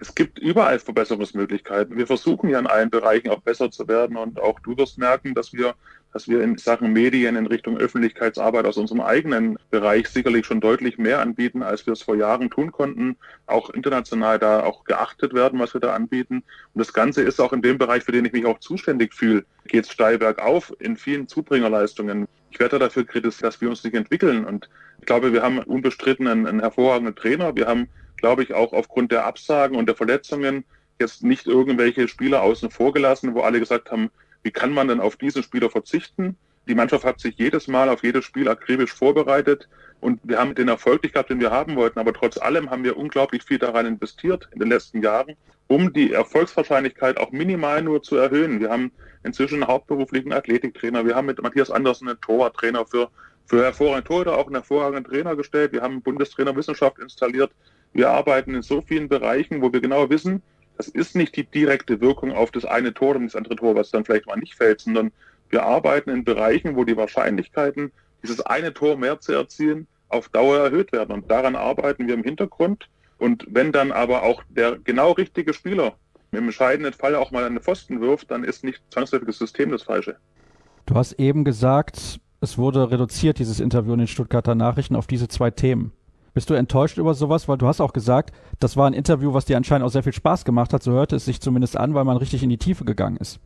es 0.00 0.14
gibt 0.14 0.38
überall 0.38 0.78
Verbesserungsmöglichkeiten. 0.78 1.96
Wir 1.96 2.06
versuchen 2.06 2.50
ja 2.50 2.58
in 2.58 2.66
allen 2.66 2.90
Bereichen 2.90 3.30
auch 3.30 3.40
besser 3.40 3.70
zu 3.70 3.88
werden 3.88 4.16
und 4.16 4.40
auch 4.40 4.60
du 4.60 4.76
wirst 4.76 4.98
merken, 4.98 5.34
dass 5.34 5.52
wir, 5.52 5.74
dass 6.12 6.28
wir 6.28 6.40
in 6.40 6.56
Sachen 6.56 6.92
Medien 6.92 7.34
in 7.36 7.46
Richtung 7.46 7.76
Öffentlichkeitsarbeit 7.76 8.64
aus 8.64 8.76
unserem 8.76 9.00
eigenen 9.00 9.58
Bereich 9.70 10.08
sicherlich 10.08 10.46
schon 10.46 10.60
deutlich 10.60 10.98
mehr 10.98 11.20
anbieten, 11.20 11.62
als 11.62 11.84
wir 11.86 11.92
es 11.94 12.02
vor 12.02 12.14
Jahren 12.14 12.48
tun 12.48 12.70
konnten. 12.70 13.16
Auch 13.46 13.70
international 13.70 14.38
da 14.38 14.62
auch 14.62 14.84
geachtet 14.84 15.34
werden, 15.34 15.58
was 15.58 15.74
wir 15.74 15.80
da 15.80 15.94
anbieten. 15.94 16.44
Und 16.74 16.78
das 16.78 16.92
Ganze 16.92 17.22
ist 17.22 17.40
auch 17.40 17.52
in 17.52 17.62
dem 17.62 17.78
Bereich, 17.78 18.04
für 18.04 18.12
den 18.12 18.24
ich 18.24 18.32
mich 18.32 18.46
auch 18.46 18.60
zuständig 18.60 19.14
fühle, 19.14 19.44
geht 19.66 19.84
es 19.84 19.90
steil 19.90 20.18
bergauf 20.18 20.72
in 20.78 20.96
vielen 20.96 21.26
Zubringerleistungen. 21.26 22.28
Ich 22.50 22.60
werde 22.60 22.78
dafür 22.78 23.04
kritisiert, 23.04 23.42
dass 23.42 23.60
wir 23.60 23.68
uns 23.68 23.82
nicht 23.82 23.94
entwickeln. 23.94 24.44
Und 24.44 24.70
ich 25.00 25.06
glaube, 25.06 25.32
wir 25.32 25.42
haben 25.42 25.58
unbestritten 25.58 26.28
einen, 26.28 26.46
einen 26.46 26.60
hervorragenden 26.60 27.16
Trainer. 27.16 27.54
Wir 27.56 27.66
haben 27.66 27.88
glaube 28.18 28.42
ich, 28.42 28.52
auch 28.54 28.72
aufgrund 28.72 29.12
der 29.12 29.24
Absagen 29.24 29.76
und 29.76 29.86
der 29.86 29.96
Verletzungen 29.96 30.64
jetzt 31.00 31.22
nicht 31.22 31.46
irgendwelche 31.46 32.08
Spieler 32.08 32.42
außen 32.42 32.70
vor 32.70 32.92
gelassen, 32.92 33.34
wo 33.34 33.40
alle 33.40 33.60
gesagt 33.60 33.90
haben, 33.90 34.10
wie 34.42 34.50
kann 34.50 34.72
man 34.72 34.88
denn 34.88 35.00
auf 35.00 35.16
diesen 35.16 35.42
Spieler 35.42 35.70
verzichten? 35.70 36.36
Die 36.68 36.74
Mannschaft 36.74 37.04
hat 37.04 37.18
sich 37.18 37.36
jedes 37.38 37.66
Mal 37.66 37.88
auf 37.88 38.02
jedes 38.02 38.24
Spiel 38.24 38.48
akribisch 38.48 38.92
vorbereitet 38.92 39.68
und 40.00 40.20
wir 40.22 40.38
haben 40.38 40.54
den 40.54 40.68
Erfolg 40.68 41.02
nicht 41.02 41.14
gehabt, 41.14 41.30
den 41.30 41.40
wir 41.40 41.50
haben 41.50 41.76
wollten. 41.76 41.98
Aber 41.98 42.12
trotz 42.12 42.36
allem 42.36 42.70
haben 42.70 42.84
wir 42.84 42.96
unglaublich 42.96 43.42
viel 43.42 43.58
daran 43.58 43.86
investiert 43.86 44.48
in 44.52 44.60
den 44.60 44.68
letzten 44.68 45.02
Jahren, 45.02 45.34
um 45.66 45.92
die 45.92 46.12
Erfolgswahrscheinlichkeit 46.12 47.18
auch 47.18 47.32
minimal 47.32 47.82
nur 47.82 48.02
zu 48.02 48.16
erhöhen. 48.16 48.60
Wir 48.60 48.70
haben 48.70 48.92
inzwischen 49.24 49.62
einen 49.62 49.66
hauptberuflichen 49.66 50.32
Athletiktrainer. 50.32 51.04
Wir 51.04 51.16
haben 51.16 51.26
mit 51.26 51.42
Matthias 51.42 51.70
Andersen 51.70 52.08
einen 52.08 52.20
Torwarttrainer 52.20 52.86
für, 52.86 53.10
für 53.46 53.64
hervorragende 53.64 54.06
Torhüter 54.06 54.36
auch 54.36 54.46
einen 54.46 54.56
hervorragenden 54.56 55.04
Trainer 55.04 55.36
gestellt. 55.36 55.72
Wir 55.72 55.82
haben 55.82 55.94
einen 55.94 56.02
Bundestrainer 56.02 56.54
Wissenschaft 56.54 56.98
installiert. 56.98 57.50
Wir 57.92 58.10
arbeiten 58.10 58.54
in 58.54 58.62
so 58.62 58.80
vielen 58.80 59.08
Bereichen, 59.08 59.62
wo 59.62 59.72
wir 59.72 59.80
genau 59.80 60.08
wissen, 60.10 60.42
das 60.76 60.88
ist 60.88 61.16
nicht 61.16 61.36
die 61.36 61.44
direkte 61.44 62.00
Wirkung 62.00 62.32
auf 62.32 62.52
das 62.52 62.64
eine 62.64 62.94
Tor 62.94 63.16
und 63.16 63.24
das 63.24 63.34
andere 63.34 63.56
Tor, 63.56 63.74
was 63.74 63.90
dann 63.90 64.04
vielleicht 64.04 64.26
mal 64.26 64.36
nicht 64.36 64.54
fällt, 64.54 64.80
sondern 64.80 65.10
wir 65.50 65.64
arbeiten 65.64 66.10
in 66.10 66.24
Bereichen, 66.24 66.76
wo 66.76 66.84
die 66.84 66.96
Wahrscheinlichkeiten, 66.96 67.90
dieses 68.22 68.40
eine 68.40 68.72
Tor 68.72 68.96
mehr 68.96 69.18
zu 69.18 69.32
erzielen, 69.32 69.88
auf 70.08 70.28
Dauer 70.28 70.58
erhöht 70.58 70.92
werden. 70.92 71.12
Und 71.12 71.30
daran 71.30 71.56
arbeiten 71.56 72.06
wir 72.06 72.14
im 72.14 72.22
Hintergrund. 72.22 72.88
Und 73.18 73.46
wenn 73.50 73.72
dann 73.72 73.90
aber 73.90 74.22
auch 74.22 74.42
der 74.48 74.78
genau 74.78 75.12
richtige 75.12 75.52
Spieler 75.52 75.96
im 76.30 76.44
entscheidenden 76.44 76.92
Fall 76.92 77.14
auch 77.16 77.30
mal 77.30 77.44
eine 77.44 77.60
Pfosten 77.60 78.00
wirft, 78.00 78.30
dann 78.30 78.44
ist 78.44 78.62
nicht 78.62 78.80
zwangsläufig 78.90 79.26
das 79.26 79.38
System 79.38 79.70
das 79.70 79.82
Falsche. 79.82 80.16
Du 80.86 80.94
hast 80.94 81.14
eben 81.14 81.44
gesagt, 81.44 82.20
es 82.40 82.56
wurde 82.56 82.90
reduziert, 82.90 83.38
dieses 83.38 83.58
Interview 83.58 83.94
in 83.94 83.98
den 83.98 84.06
Stuttgarter 84.06 84.54
Nachrichten, 84.54 84.94
auf 84.94 85.06
diese 85.06 85.28
zwei 85.28 85.50
Themen. 85.50 85.92
Bist 86.34 86.50
du 86.50 86.54
enttäuscht 86.54 86.98
über 86.98 87.14
sowas? 87.14 87.48
Weil 87.48 87.58
du 87.58 87.66
hast 87.66 87.80
auch 87.80 87.92
gesagt, 87.92 88.34
das 88.60 88.76
war 88.76 88.86
ein 88.86 88.94
Interview, 88.94 89.34
was 89.34 89.44
dir 89.44 89.56
anscheinend 89.56 89.86
auch 89.86 89.90
sehr 89.90 90.02
viel 90.02 90.12
Spaß 90.12 90.44
gemacht 90.44 90.72
hat. 90.72 90.82
So 90.82 90.92
hörte 90.92 91.16
es 91.16 91.24
sich 91.24 91.40
zumindest 91.40 91.76
an, 91.76 91.94
weil 91.94 92.04
man 92.04 92.16
richtig 92.16 92.42
in 92.42 92.50
die 92.50 92.58
Tiefe 92.58 92.84
gegangen 92.84 93.16
ist. 93.16 93.40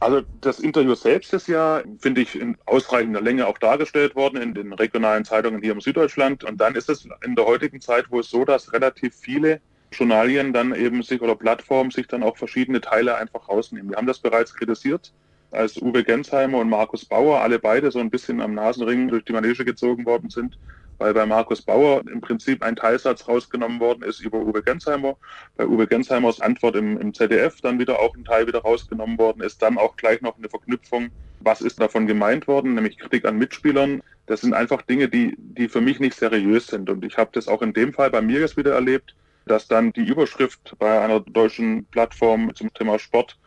Also 0.00 0.22
das 0.40 0.60
Interview 0.60 0.94
selbst 0.94 1.34
ist 1.34 1.46
ja, 1.46 1.82
finde 1.98 2.22
ich, 2.22 2.34
in 2.34 2.56
ausreichender 2.64 3.20
Länge 3.20 3.46
auch 3.46 3.58
dargestellt 3.58 4.16
worden 4.16 4.40
in 4.40 4.54
den 4.54 4.72
regionalen 4.72 5.26
Zeitungen 5.26 5.60
hier 5.60 5.72
im 5.72 5.82
Süddeutschland. 5.82 6.42
Und 6.42 6.58
dann 6.58 6.74
ist 6.74 6.88
es 6.88 7.06
in 7.22 7.36
der 7.36 7.44
heutigen 7.44 7.82
Zeit, 7.82 8.06
wo 8.08 8.20
es 8.20 8.30
so, 8.30 8.46
dass 8.46 8.72
relativ 8.72 9.14
viele 9.14 9.60
Journalien 9.92 10.54
dann 10.54 10.74
eben 10.74 11.02
sich 11.02 11.20
oder 11.20 11.34
Plattformen 11.34 11.90
sich 11.90 12.06
dann 12.06 12.22
auch 12.22 12.38
verschiedene 12.38 12.80
Teile 12.80 13.16
einfach 13.16 13.46
rausnehmen. 13.48 13.90
Wir 13.90 13.98
haben 13.98 14.06
das 14.06 14.20
bereits 14.20 14.54
kritisiert, 14.54 15.12
als 15.50 15.76
Uwe 15.76 16.02
Gensheimer 16.02 16.58
und 16.58 16.70
Markus 16.70 17.04
Bauer 17.04 17.40
alle 17.40 17.58
beide 17.58 17.90
so 17.90 17.98
ein 17.98 18.08
bisschen 18.08 18.40
am 18.40 18.54
Nasenring 18.54 19.08
durch 19.08 19.24
die 19.24 19.32
Manege 19.32 19.64
gezogen 19.66 20.06
worden 20.06 20.30
sind 20.30 20.56
weil 21.00 21.14
bei 21.14 21.24
Markus 21.24 21.62
Bauer 21.62 22.02
im 22.12 22.20
Prinzip 22.20 22.62
ein 22.62 22.76
Teilsatz 22.76 23.26
rausgenommen 23.26 23.80
worden 23.80 24.02
ist 24.02 24.20
über 24.20 24.38
Uwe 24.38 24.62
Gensheimer. 24.62 25.16
Bei 25.56 25.66
Uwe 25.66 25.86
Gensheimers 25.86 26.42
Antwort 26.42 26.76
im, 26.76 27.00
im 27.00 27.14
ZDF 27.14 27.60
dann 27.62 27.78
wieder 27.78 27.98
auch 27.98 28.14
ein 28.14 28.24
Teil 28.24 28.46
wieder 28.46 28.60
rausgenommen 28.60 29.18
worden 29.18 29.42
ist. 29.42 29.62
Dann 29.62 29.78
auch 29.78 29.96
gleich 29.96 30.20
noch 30.20 30.36
eine 30.36 30.50
Verknüpfung. 30.50 31.08
Was 31.40 31.62
ist 31.62 31.80
davon 31.80 32.06
gemeint 32.06 32.46
worden? 32.46 32.74
Nämlich 32.74 32.98
Kritik 32.98 33.24
an 33.24 33.38
Mitspielern. 33.38 34.02
Das 34.26 34.42
sind 34.42 34.52
einfach 34.52 34.82
Dinge, 34.82 35.08
die, 35.08 35.34
die 35.38 35.70
für 35.70 35.80
mich 35.80 36.00
nicht 36.00 36.14
seriös 36.14 36.66
sind. 36.66 36.90
Und 36.90 37.02
ich 37.02 37.16
habe 37.16 37.30
das 37.32 37.48
auch 37.48 37.62
in 37.62 37.72
dem 37.72 37.94
Fall 37.94 38.10
bei 38.10 38.20
mir 38.20 38.40
jetzt 38.40 38.58
wieder 38.58 38.74
erlebt, 38.74 39.14
dass 39.46 39.68
dann 39.68 39.94
die 39.94 40.04
Überschrift 40.04 40.76
bei 40.78 41.00
einer 41.00 41.20
deutschen 41.20 41.86
Plattform 41.86 42.54
zum 42.54 42.72
Thema 42.74 42.98
Sport 42.98 43.38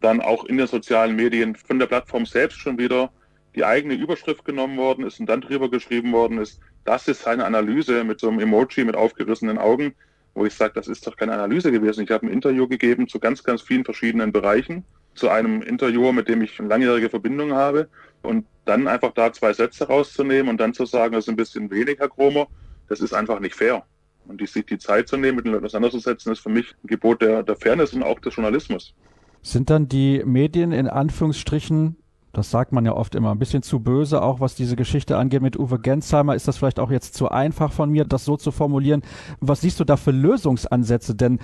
dann 0.00 0.22
auch 0.22 0.46
in 0.46 0.56
den 0.56 0.66
sozialen 0.66 1.14
Medien 1.14 1.56
von 1.56 1.78
der 1.78 1.86
Plattform 1.86 2.24
selbst 2.24 2.58
schon 2.58 2.78
wieder 2.78 3.12
die 3.54 3.64
eigene 3.64 3.94
Überschrift 3.94 4.44
genommen 4.44 4.76
worden 4.78 5.06
ist 5.06 5.20
und 5.20 5.26
dann 5.26 5.40
drüber 5.40 5.70
geschrieben 5.70 6.12
worden 6.12 6.38
ist, 6.38 6.60
das 6.84 7.08
ist 7.08 7.26
eine 7.26 7.44
Analyse 7.44 8.04
mit 8.04 8.20
so 8.20 8.28
einem 8.28 8.40
Emoji 8.40 8.84
mit 8.84 8.96
aufgerissenen 8.96 9.58
Augen, 9.58 9.94
wo 10.34 10.46
ich 10.46 10.54
sage, 10.54 10.72
das 10.74 10.88
ist 10.88 11.06
doch 11.06 11.16
keine 11.16 11.34
Analyse 11.34 11.70
gewesen. 11.70 12.04
Ich 12.04 12.10
habe 12.10 12.26
ein 12.26 12.32
Interview 12.32 12.66
gegeben 12.66 13.08
zu 13.08 13.18
ganz, 13.18 13.44
ganz 13.44 13.62
vielen 13.62 13.84
verschiedenen 13.84 14.32
Bereichen, 14.32 14.84
zu 15.14 15.28
einem 15.28 15.60
Interviewer, 15.62 16.12
mit 16.12 16.28
dem 16.28 16.42
ich 16.42 16.58
eine 16.58 16.68
langjährige 16.68 17.10
Verbindung 17.10 17.52
habe 17.52 17.88
und 18.22 18.46
dann 18.64 18.88
einfach 18.88 19.12
da 19.12 19.32
zwei 19.32 19.52
Sätze 19.52 19.86
rauszunehmen 19.86 20.48
und 20.48 20.60
dann 20.60 20.72
zu 20.72 20.86
sagen, 20.86 21.12
das 21.12 21.24
ist 21.24 21.28
ein 21.28 21.36
bisschen 21.36 21.70
wenig, 21.70 21.98
Herr 21.98 22.08
Kromer, 22.08 22.46
das 22.88 23.00
ist 23.00 23.12
einfach 23.12 23.40
nicht 23.40 23.54
fair. 23.54 23.84
Und 24.26 24.40
die, 24.40 24.46
sich 24.46 24.64
die 24.64 24.78
Zeit 24.78 25.08
zu 25.08 25.16
nehmen, 25.16 25.36
mit 25.36 25.44
den 25.44 25.52
Leuten 25.52 25.66
auseinanderzusetzen, 25.66 26.32
ist 26.32 26.40
für 26.40 26.48
mich 26.48 26.72
ein 26.84 26.86
Gebot 26.86 27.22
der, 27.22 27.42
der 27.42 27.56
Fairness 27.56 27.92
und 27.92 28.04
auch 28.04 28.20
des 28.20 28.36
Journalismus. 28.36 28.94
Sind 29.42 29.68
dann 29.68 29.88
die 29.88 30.22
Medien 30.24 30.70
in 30.70 30.86
Anführungsstrichen 30.86 31.96
das 32.32 32.50
sagt 32.50 32.72
man 32.72 32.86
ja 32.86 32.92
oft 32.92 33.14
immer, 33.14 33.30
ein 33.30 33.38
bisschen 33.38 33.62
zu 33.62 33.80
böse, 33.80 34.22
auch 34.22 34.40
was 34.40 34.54
diese 34.54 34.76
Geschichte 34.76 35.16
angeht 35.16 35.42
mit 35.42 35.58
Uwe 35.58 35.78
Gensheimer. 35.78 36.34
Ist 36.34 36.48
das 36.48 36.56
vielleicht 36.56 36.80
auch 36.80 36.90
jetzt 36.90 37.14
zu 37.14 37.28
einfach 37.30 37.72
von 37.72 37.90
mir, 37.90 38.04
das 38.04 38.24
so 38.24 38.36
zu 38.36 38.52
formulieren? 38.52 39.02
Was 39.40 39.60
siehst 39.60 39.80
du 39.80 39.84
da 39.84 39.96
für 39.96 40.12
Lösungsansätze? 40.12 41.14
Denn 41.14 41.40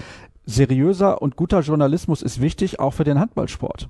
seriöser 0.46 1.20
und 1.20 1.36
guter 1.36 1.60
Journalismus 1.60 2.22
ist 2.22 2.40
wichtig, 2.40 2.80
auch 2.80 2.94
für 2.94 3.04
den 3.04 3.20
Handballsport. 3.20 3.88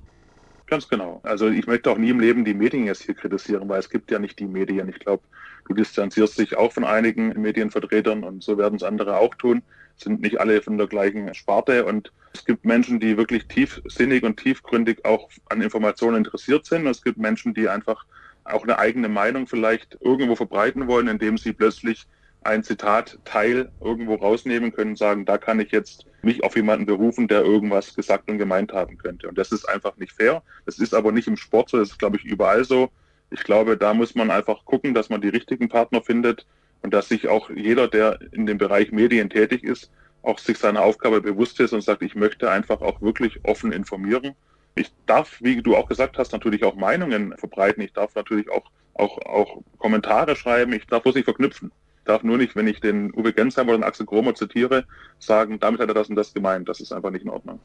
Ganz 0.67 0.87
genau. 0.87 1.19
Also 1.23 1.47
ich 1.47 1.65
möchte 1.65 1.89
auch 1.89 1.97
nie 1.97 2.09
im 2.09 2.19
Leben 2.19 2.45
die 2.45 2.53
Medien 2.53 2.85
jetzt 2.85 3.03
hier 3.03 3.15
kritisieren, 3.15 3.67
weil 3.69 3.79
es 3.79 3.89
gibt 3.89 4.11
ja 4.11 4.19
nicht 4.19 4.37
die 4.37 4.45
Medien. 4.45 4.89
Ich 4.89 4.99
glaube, 4.99 5.23
du 5.67 5.73
distanzierst 5.73 6.37
dich 6.37 6.57
auch 6.57 6.73
von 6.73 6.83
einigen 6.83 7.29
Medienvertretern 7.41 8.23
und 8.23 8.43
so 8.43 8.57
werden 8.57 8.75
es 8.75 8.83
andere 8.83 9.17
auch 9.17 9.33
tun. 9.35 9.63
Sind 10.01 10.21
nicht 10.21 10.39
alle 10.39 10.61
von 10.61 10.77
der 10.77 10.87
gleichen 10.87 11.33
Sparte 11.33 11.85
und 11.85 12.11
es 12.33 12.45
gibt 12.45 12.65
Menschen, 12.65 12.99
die 12.99 13.17
wirklich 13.17 13.47
tiefsinnig 13.47 14.23
und 14.23 14.37
tiefgründig 14.37 15.03
auch 15.03 15.29
an 15.49 15.61
Informationen 15.61 16.17
interessiert 16.17 16.65
sind. 16.65 16.85
Und 16.85 16.91
es 16.91 17.03
gibt 17.03 17.17
Menschen, 17.17 17.53
die 17.53 17.67
einfach 17.67 18.05
auch 18.45 18.63
eine 18.63 18.79
eigene 18.79 19.09
Meinung 19.09 19.47
vielleicht 19.47 19.97
irgendwo 20.01 20.35
verbreiten 20.35 20.87
wollen, 20.87 21.07
indem 21.07 21.37
sie 21.37 21.53
plötzlich 21.53 22.07
ein 22.41 22.63
Zitatteil 22.63 23.71
irgendwo 23.81 24.15
rausnehmen 24.15 24.71
können 24.71 24.91
und 24.91 24.97
sagen, 24.97 25.25
da 25.25 25.37
kann 25.37 25.59
ich 25.59 25.71
jetzt 25.71 26.05
mich 26.21 26.43
auf 26.43 26.55
jemanden 26.55 26.85
berufen, 26.85 27.27
der 27.27 27.41
irgendwas 27.41 27.93
gesagt 27.95 28.29
und 28.29 28.37
gemeint 28.37 28.73
haben 28.73 28.97
könnte. 28.97 29.27
Und 29.27 29.37
das 29.37 29.51
ist 29.51 29.67
einfach 29.67 29.97
nicht 29.97 30.13
fair. 30.13 30.41
Das 30.65 30.79
ist 30.79 30.93
aber 30.93 31.11
nicht 31.11 31.27
im 31.27 31.37
Sport 31.37 31.69
so, 31.69 31.77
das 31.77 31.89
ist, 31.89 31.99
glaube 31.99 32.17
ich, 32.17 32.23
überall 32.23 32.63
so. 32.63 32.89
Ich 33.31 33.43
glaube, 33.43 33.77
da 33.77 33.93
muss 33.93 34.15
man 34.15 34.31
einfach 34.31 34.65
gucken, 34.65 34.93
dass 34.93 35.09
man 35.09 35.21
die 35.21 35.29
richtigen 35.29 35.69
Partner 35.69 36.01
findet 36.01 36.45
und 36.81 36.93
dass 36.93 37.09
sich 37.09 37.27
auch 37.27 37.49
jeder, 37.49 37.87
der 37.87 38.19
in 38.31 38.45
dem 38.45 38.57
Bereich 38.57 38.91
Medien 38.91 39.29
tätig 39.29 39.63
ist, 39.63 39.91
auch 40.21 40.39
sich 40.39 40.57
seiner 40.57 40.81
Aufgabe 40.81 41.21
bewusst 41.21 41.59
ist 41.59 41.73
und 41.73 41.81
sagt, 41.81 42.01
ich 42.01 42.15
möchte 42.15 42.49
einfach 42.51 42.81
auch 42.81 43.01
wirklich 43.01 43.39
offen 43.43 43.71
informieren. 43.71 44.35
Ich 44.75 44.91
darf, 45.05 45.37
wie 45.41 45.61
du 45.61 45.75
auch 45.75 45.87
gesagt 45.87 46.17
hast, 46.17 46.31
natürlich 46.31 46.63
auch 46.63 46.75
Meinungen 46.75 47.35
verbreiten. 47.37 47.83
Ich 47.83 47.93
darf 47.93 48.15
natürlich 48.15 48.49
auch, 48.49 48.69
auch, 48.93 49.17
auch 49.25 49.61
Kommentare 49.77 50.35
schreiben. 50.35 50.73
Ich 50.73 50.87
darf 50.87 51.03
bloß 51.03 51.15
nicht 51.15 51.25
verknüpfen. 51.25 51.71
Ich 51.99 52.05
darf 52.05 52.23
nur 52.23 52.37
nicht, 52.37 52.55
wenn 52.55 52.67
ich 52.67 52.79
den 52.79 53.13
Uwe 53.13 53.33
Gensheimer 53.33 53.69
oder 53.69 53.79
den 53.79 53.83
Axel 53.83 54.05
Gromer 54.05 54.35
zitiere, 54.35 54.85
sagen, 55.19 55.59
damit 55.59 55.79
hat 55.79 55.89
er 55.89 55.93
das 55.93 56.09
und 56.09 56.15
das 56.15 56.33
gemeint. 56.33 56.69
Das 56.69 56.79
ist 56.79 56.91
einfach 56.91 57.11
nicht 57.11 57.23
in 57.23 57.29
Ordnung. 57.29 57.59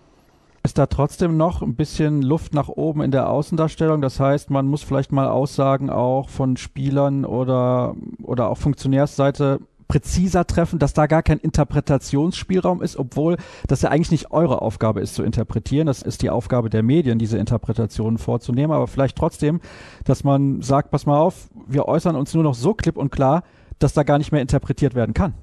Ist 0.65 0.79
da 0.79 0.87
trotzdem 0.87 1.37
noch 1.37 1.61
ein 1.61 1.77
bisschen 1.77 2.23
Luft 2.23 2.55
nach 2.55 2.69
oben 2.69 3.03
in 3.03 3.11
der 3.11 3.29
Außendarstellung? 3.29 4.01
Das 4.01 4.19
heißt, 4.19 4.49
man 4.49 4.67
muss 4.67 4.83
vielleicht 4.83 5.13
mal 5.13 5.29
Aussagen 5.29 5.91
auch 5.91 6.31
von 6.31 6.57
Spielern 6.57 7.27
oder, 7.27 7.95
oder 8.23 8.49
auch 8.49 8.57
Funktionärsseite 8.57 9.61
präziser 9.89 10.47
treffen, 10.47 10.79
dass 10.79 10.95
da 10.95 11.07
gar 11.07 11.23
kein 11.23 11.39
Interpretationsspielraum 11.39 12.81
ist, 12.81 12.97
obwohl 12.97 13.37
das 13.67 13.83
ja 13.83 13.91
eigentlich 13.91 14.11
nicht 14.11 14.31
eure 14.31 14.63
Aufgabe 14.63 15.03
ist 15.03 15.15
zu 15.15 15.23
interpretieren. 15.23 15.87
Das 15.87 16.01
ist 16.01 16.23
die 16.23 16.31
Aufgabe 16.31 16.71
der 16.71 16.83
Medien, 16.83 17.19
diese 17.19 17.37
Interpretationen 17.37 18.17
vorzunehmen. 18.17 18.73
Aber 18.73 18.87
vielleicht 18.87 19.19
trotzdem, 19.19 19.61
dass 20.07 20.25
man 20.25 20.63
sagt, 20.63 20.91
pass 20.91 21.05
mal 21.05 21.19
auf, 21.19 21.51
wir 21.67 21.87
äußern 21.89 22.17
uns 22.17 22.33
nur 22.33 22.43
noch 22.43 22.55
so 22.55 22.73
klipp 22.73 22.97
und 22.97 23.11
klar, 23.11 23.45
dass 23.79 23.93
da 23.93 24.03
gar 24.03 24.17
nicht 24.17 24.33
mehr 24.33 24.41
interpretiert 24.41 24.95
werden 24.95 25.13
kann. 25.13 25.35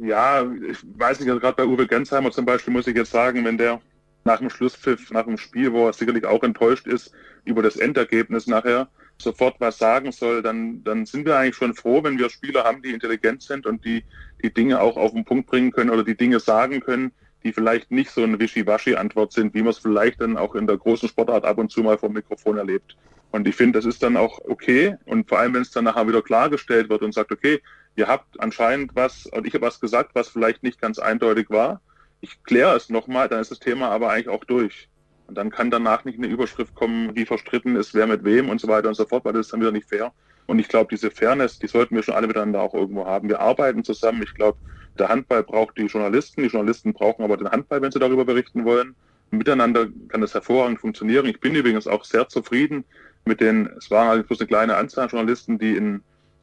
Ja, 0.00 0.44
ich 0.70 0.78
weiß 0.96 1.18
nicht, 1.18 1.28
also 1.28 1.40
gerade 1.40 1.56
bei 1.56 1.66
Uwe 1.66 1.88
Gensheimer 1.88 2.30
zum 2.30 2.44
Beispiel 2.44 2.72
muss 2.72 2.86
ich 2.86 2.94
jetzt 2.94 3.10
sagen, 3.10 3.44
wenn 3.44 3.58
der 3.58 3.80
nach 4.24 4.38
dem 4.38 4.50
Schlusspfiff, 4.50 5.10
nach 5.10 5.24
dem 5.24 5.38
Spiel, 5.38 5.72
wo 5.72 5.86
er 5.86 5.92
sicherlich 5.92 6.24
auch 6.24 6.42
enttäuscht 6.42 6.86
ist 6.86 7.12
über 7.44 7.62
das 7.62 7.76
Endergebnis 7.76 8.46
nachher, 8.46 8.88
sofort 9.18 9.56
was 9.60 9.78
sagen 9.78 10.12
soll, 10.12 10.42
dann, 10.42 10.82
dann 10.82 11.06
sind 11.06 11.26
wir 11.26 11.38
eigentlich 11.38 11.56
schon 11.56 11.74
froh, 11.74 12.02
wenn 12.02 12.18
wir 12.18 12.30
Spieler 12.30 12.64
haben, 12.64 12.82
die 12.82 12.90
intelligent 12.90 13.42
sind 13.42 13.66
und 13.66 13.84
die 13.84 14.02
die 14.44 14.52
Dinge 14.52 14.80
auch 14.80 14.96
auf 14.96 15.12
den 15.12 15.24
Punkt 15.24 15.46
bringen 15.48 15.72
können 15.72 15.90
oder 15.90 16.04
die 16.04 16.16
Dinge 16.16 16.38
sagen 16.38 16.80
können, 16.80 17.12
die 17.42 17.52
vielleicht 17.52 17.90
nicht 17.90 18.10
so 18.10 18.22
eine 18.22 18.38
Wischiwaschi-Antwort 18.38 19.32
sind, 19.32 19.54
wie 19.54 19.62
man 19.62 19.70
es 19.70 19.78
vielleicht 19.78 20.20
dann 20.20 20.36
auch 20.36 20.54
in 20.54 20.66
der 20.66 20.76
großen 20.76 21.08
Sportart 21.08 21.44
ab 21.44 21.58
und 21.58 21.70
zu 21.70 21.82
mal 21.82 21.98
vom 21.98 22.12
Mikrofon 22.12 22.58
erlebt. 22.58 22.96
Und 23.30 23.48
ich 23.48 23.56
finde, 23.56 23.78
das 23.78 23.86
ist 23.86 24.02
dann 24.02 24.16
auch 24.16 24.38
okay. 24.46 24.96
Und 25.06 25.28
vor 25.28 25.38
allem, 25.38 25.54
wenn 25.54 25.62
es 25.62 25.70
dann 25.70 25.84
nachher 25.84 26.06
wieder 26.06 26.22
klargestellt 26.22 26.88
wird 26.88 27.02
und 27.02 27.12
sagt, 27.12 27.32
okay, 27.32 27.60
ihr 27.96 28.06
habt 28.06 28.38
anscheinend 28.38 28.94
was, 28.94 29.26
und 29.26 29.46
ich 29.46 29.54
habe 29.54 29.66
was 29.66 29.80
gesagt, 29.80 30.14
was 30.14 30.28
vielleicht 30.28 30.62
nicht 30.62 30.80
ganz 30.80 30.98
eindeutig 30.98 31.50
war. 31.50 31.80
Ich 32.24 32.42
kläre 32.42 32.74
es 32.74 32.88
nochmal, 32.88 33.28
dann 33.28 33.40
ist 33.40 33.50
das 33.50 33.58
Thema 33.58 33.90
aber 33.90 34.08
eigentlich 34.08 34.30
auch 34.30 34.44
durch. 34.44 34.88
Und 35.26 35.36
dann 35.36 35.50
kann 35.50 35.70
danach 35.70 36.06
nicht 36.06 36.16
eine 36.16 36.26
Überschrift 36.26 36.74
kommen, 36.74 37.14
wie 37.14 37.26
verstritten 37.26 37.76
ist, 37.76 37.92
wer 37.92 38.06
mit 38.06 38.24
wem 38.24 38.48
und 38.48 38.62
so 38.62 38.66
weiter 38.66 38.88
und 38.88 38.94
so 38.94 39.04
fort, 39.04 39.26
weil 39.26 39.34
das 39.34 39.46
ist 39.46 39.52
dann 39.52 39.60
wieder 39.60 39.72
nicht 39.72 39.90
fair. 39.90 40.10
Und 40.46 40.58
ich 40.58 40.68
glaube, 40.68 40.88
diese 40.90 41.10
Fairness, 41.10 41.58
die 41.58 41.66
sollten 41.66 41.94
wir 41.94 42.02
schon 42.02 42.14
alle 42.14 42.26
miteinander 42.26 42.62
auch 42.62 42.72
irgendwo 42.72 43.04
haben. 43.04 43.28
Wir 43.28 43.40
arbeiten 43.40 43.84
zusammen. 43.84 44.22
Ich 44.22 44.32
glaube, 44.32 44.56
der 44.98 45.10
Handball 45.10 45.42
braucht 45.42 45.76
die 45.76 45.82
Journalisten, 45.82 46.42
die 46.42 46.48
Journalisten 46.48 46.94
brauchen 46.94 47.24
aber 47.24 47.36
den 47.36 47.50
Handball, 47.50 47.82
wenn 47.82 47.92
sie 47.92 47.98
darüber 47.98 48.24
berichten 48.24 48.64
wollen. 48.64 48.94
Miteinander 49.30 49.88
kann 50.08 50.22
das 50.22 50.32
hervorragend 50.32 50.80
funktionieren. 50.80 51.26
Ich 51.26 51.40
bin 51.40 51.54
übrigens 51.54 51.86
auch 51.86 52.06
sehr 52.06 52.26
zufrieden 52.30 52.84
mit 53.26 53.42
den, 53.42 53.68
es 53.76 53.90
waren 53.90 54.08
halt 54.08 54.26
bloß 54.28 54.40
eine 54.40 54.48
kleine 54.48 54.76
Anzahl 54.76 55.04
an 55.04 55.10
Journalisten, 55.10 55.58
die 55.58 55.76
in, 55.76 56.02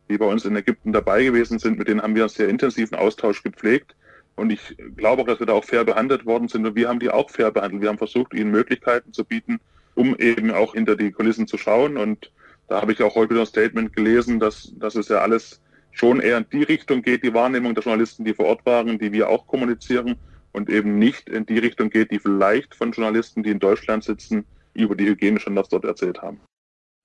die 0.10 0.20
bei 0.20 0.26
uns 0.26 0.46
in 0.46 0.56
Ägypten 0.56 0.94
dabei 0.94 1.24
gewesen 1.24 1.58
sind. 1.58 1.80
Mit 1.80 1.88
denen 1.88 2.04
haben 2.04 2.14
wir 2.14 2.24
einen 2.24 2.30
sehr 2.30 2.50
intensiven 2.50 2.96
Austausch 2.96 3.42
gepflegt. 3.42 3.96
Und 4.42 4.52
ich 4.52 4.76
glaube 4.98 5.22
auch, 5.22 5.28
dass 5.28 5.40
wir 5.40 5.46
da 5.46 5.54
auch 5.54 5.64
fair 5.64 5.86
behandelt 5.86 6.26
worden 6.26 6.48
sind. 6.48 6.66
Und 6.66 6.76
wir 6.76 6.90
haben 6.90 7.00
die 7.00 7.12
auch 7.12 7.30
fair 7.30 7.52
behandelt. 7.52 7.84
Wir 7.84 7.90
haben 7.90 8.00
versucht, 8.00 8.34
ihnen 8.34 8.50
Möglichkeiten 8.50 9.14
zu 9.14 9.24
bieten, 9.24 9.60
um 9.94 10.16
eben 10.18 10.50
auch 10.50 10.74
hinter 10.74 10.96
die 10.96 11.12
Kulissen 11.12 11.46
zu 11.46 11.60
schauen. 11.60 11.96
Und 11.96 12.32
da 12.68 12.82
habe 12.82 12.92
ich 12.92 13.04
auch 13.04 13.14
heute 13.14 13.30
wieder 13.30 13.42
ein 13.42 13.46
Statement 13.46 13.96
gelesen, 13.96 14.40
dass, 14.40 14.74
dass 14.78 14.96
es 14.96 15.10
ja 15.10 15.20
alles 15.20 15.62
schon 15.92 16.22
eher 16.22 16.40
in 16.40 16.48
die 16.52 16.64
Richtung 16.64 17.04
geht, 17.04 17.24
die 17.24 17.36
Wahrnehmung 17.36 17.76
der 17.76 17.84
Journalisten, 17.84 18.26
die 18.26 18.34
vor 18.34 18.48
Ort 18.48 18.66
waren, 18.66 18.98
die 18.98 19.12
wir 19.12 19.30
auch 19.30 19.46
kommunizieren 19.46 20.16
und 20.54 20.72
eben 20.72 20.98
nicht 20.98 21.30
in 21.30 21.46
die 21.46 21.60
Richtung 21.60 21.92
geht, 21.92 22.10
die 22.10 22.18
vielleicht 22.18 22.74
von 22.74 22.94
Journalisten, 22.94 23.44
die 23.44 23.52
in 23.52 23.60
Deutschland 23.60 24.04
sitzen, 24.04 24.44
über 24.74 24.96
die 24.96 25.06
Hygienestandards 25.06 25.70
dort 25.70 25.86
erzählt 25.86 26.20
haben. 26.24 26.40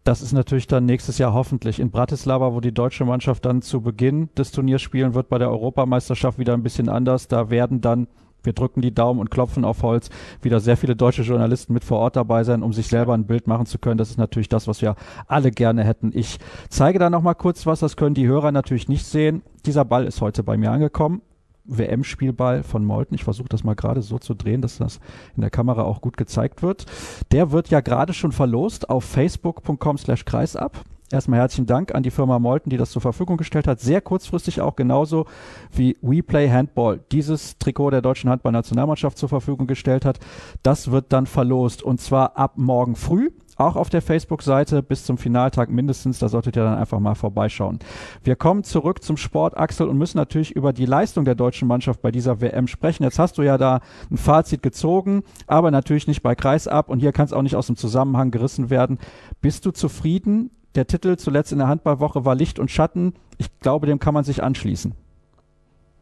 Das 0.06 0.22
ist 0.22 0.30
natürlich 0.30 0.68
dann 0.68 0.86
nächstes 0.86 1.18
Jahr 1.18 1.34
hoffentlich 1.34 1.80
in 1.80 1.90
Bratislava, 1.90 2.52
wo 2.52 2.60
die 2.60 2.70
deutsche 2.70 3.04
Mannschaft 3.04 3.44
dann 3.44 3.60
zu 3.60 3.80
Beginn 3.80 4.28
des 4.38 4.52
Turniers 4.52 4.80
spielen 4.80 5.14
wird, 5.14 5.28
bei 5.28 5.38
der 5.38 5.50
Europameisterschaft 5.50 6.38
wieder 6.38 6.54
ein 6.54 6.62
bisschen 6.62 6.88
anders. 6.88 7.26
Da 7.26 7.50
werden 7.50 7.80
dann, 7.80 8.06
wir 8.44 8.52
drücken 8.52 8.82
die 8.82 8.94
Daumen 8.94 9.18
und 9.18 9.32
klopfen 9.32 9.64
auf 9.64 9.82
Holz, 9.82 10.08
wieder 10.42 10.60
sehr 10.60 10.76
viele 10.76 10.94
deutsche 10.94 11.22
Journalisten 11.22 11.72
mit 11.72 11.82
vor 11.82 11.98
Ort 11.98 12.14
dabei 12.14 12.44
sein, 12.44 12.62
um 12.62 12.72
sich 12.72 12.86
selber 12.86 13.14
ein 13.14 13.26
Bild 13.26 13.48
machen 13.48 13.66
zu 13.66 13.80
können. 13.80 13.98
Das 13.98 14.10
ist 14.10 14.16
natürlich 14.16 14.48
das, 14.48 14.68
was 14.68 14.80
wir 14.80 14.94
alle 15.26 15.50
gerne 15.50 15.82
hätten. 15.82 16.12
Ich 16.14 16.38
zeige 16.68 17.00
da 17.00 17.10
nochmal 17.10 17.34
kurz 17.34 17.66
was, 17.66 17.80
das 17.80 17.96
können 17.96 18.14
die 18.14 18.28
Hörer 18.28 18.52
natürlich 18.52 18.88
nicht 18.88 19.06
sehen. 19.06 19.42
Dieser 19.64 19.84
Ball 19.84 20.06
ist 20.06 20.20
heute 20.20 20.44
bei 20.44 20.56
mir 20.56 20.70
angekommen 20.70 21.20
WM-Spielball 21.66 22.62
von 22.62 22.85
Molten. 22.85 23.14
Ich 23.14 23.25
versuche 23.25 23.49
das 23.49 23.64
mal 23.64 23.75
gerade 23.75 24.02
so 24.02 24.18
zu 24.18 24.35
drehen, 24.35 24.62
dass 24.62 24.78
das 24.78 25.00
in 25.35 25.40
der 25.40 25.50
Kamera 25.50 25.82
auch 25.82 26.00
gut 26.00 26.16
gezeigt 26.16 26.62
wird. 26.62 26.87
Der 27.32 27.52
wird 27.52 27.68
ja 27.68 27.80
gerade 27.80 28.12
schon 28.12 28.32
verlost 28.32 28.90
auf 28.90 29.04
facebook.com 29.04 29.99
slash 29.99 30.25
kreisab. 30.25 30.85
Erstmal 31.12 31.38
herzlichen 31.38 31.66
Dank 31.66 31.94
an 31.94 32.02
die 32.02 32.11
Firma 32.11 32.40
Molten, 32.40 32.68
die 32.68 32.76
das 32.76 32.90
zur 32.90 33.00
Verfügung 33.00 33.37
gestellt 33.37 33.68
hat. 33.68 33.78
Sehr 33.78 34.00
kurzfristig 34.00 34.61
auch 34.61 34.75
genauso 34.75 35.26
wie 35.73 35.96
WePlay 36.02 36.50
Handball 36.50 36.99
dieses 37.12 37.58
Trikot 37.58 37.90
der 37.90 38.02
deutschen 38.02 38.28
Handballnationalmannschaft 38.28 39.16
zur 39.16 39.28
Verfügung 39.28 39.68
gestellt 39.68 40.04
hat. 40.04 40.18
Das 40.64 40.90
wird 40.90 41.12
dann 41.12 41.26
verlost 41.26 41.85
und 41.85 42.00
zwar 42.00 42.37
ab 42.37 42.54
morgen 42.56 42.96
früh 42.96 43.30
auch 43.56 43.76
auf 43.76 43.90
der 43.90 44.02
Facebook-Seite 44.02 44.82
bis 44.82 45.04
zum 45.04 45.18
Finaltag 45.18 45.70
mindestens. 45.70 46.18
Da 46.18 46.28
solltet 46.28 46.56
ihr 46.56 46.64
dann 46.64 46.78
einfach 46.78 47.00
mal 47.00 47.14
vorbeischauen. 47.14 47.78
Wir 48.22 48.36
kommen 48.36 48.64
zurück 48.64 49.02
zum 49.02 49.16
Sport, 49.16 49.56
Axel, 49.56 49.88
und 49.88 49.98
müssen 49.98 50.18
natürlich 50.18 50.54
über 50.54 50.72
die 50.72 50.86
Leistung 50.86 51.25
der 51.25 51.34
deutschen 51.34 51.68
Mannschaft 51.68 52.02
bei 52.02 52.10
dieser 52.10 52.40
WM 52.40 52.66
sprechen. 52.66 53.02
Jetzt 53.02 53.18
hast 53.18 53.38
du 53.38 53.42
ja 53.42 53.58
da 53.58 53.80
ein 54.10 54.16
Fazit 54.16 54.62
gezogen, 54.62 55.22
aber 55.46 55.70
natürlich 55.70 56.06
nicht 56.06 56.22
bei 56.22 56.34
Kreisab 56.34 56.88
und 56.88 57.00
hier 57.00 57.12
kann 57.12 57.26
es 57.26 57.32
auch 57.32 57.42
nicht 57.42 57.56
aus 57.56 57.66
dem 57.66 57.76
Zusammenhang 57.76 58.30
gerissen 58.30 58.70
werden. 58.70 58.98
Bist 59.40 59.66
du 59.66 59.70
zufrieden? 59.70 60.50
Der 60.75 60.86
Titel 60.86 61.16
zuletzt 61.16 61.52
in 61.52 61.58
der 61.58 61.68
Handballwoche 61.68 62.26
war 62.26 62.34
Licht 62.34 62.58
und 62.58 62.70
Schatten. 62.70 63.14
Ich 63.38 63.60
glaube, 63.60 63.86
dem 63.86 63.98
kann 63.98 64.12
man 64.12 64.25
sich 64.25 64.42
anschließen. 64.42 64.94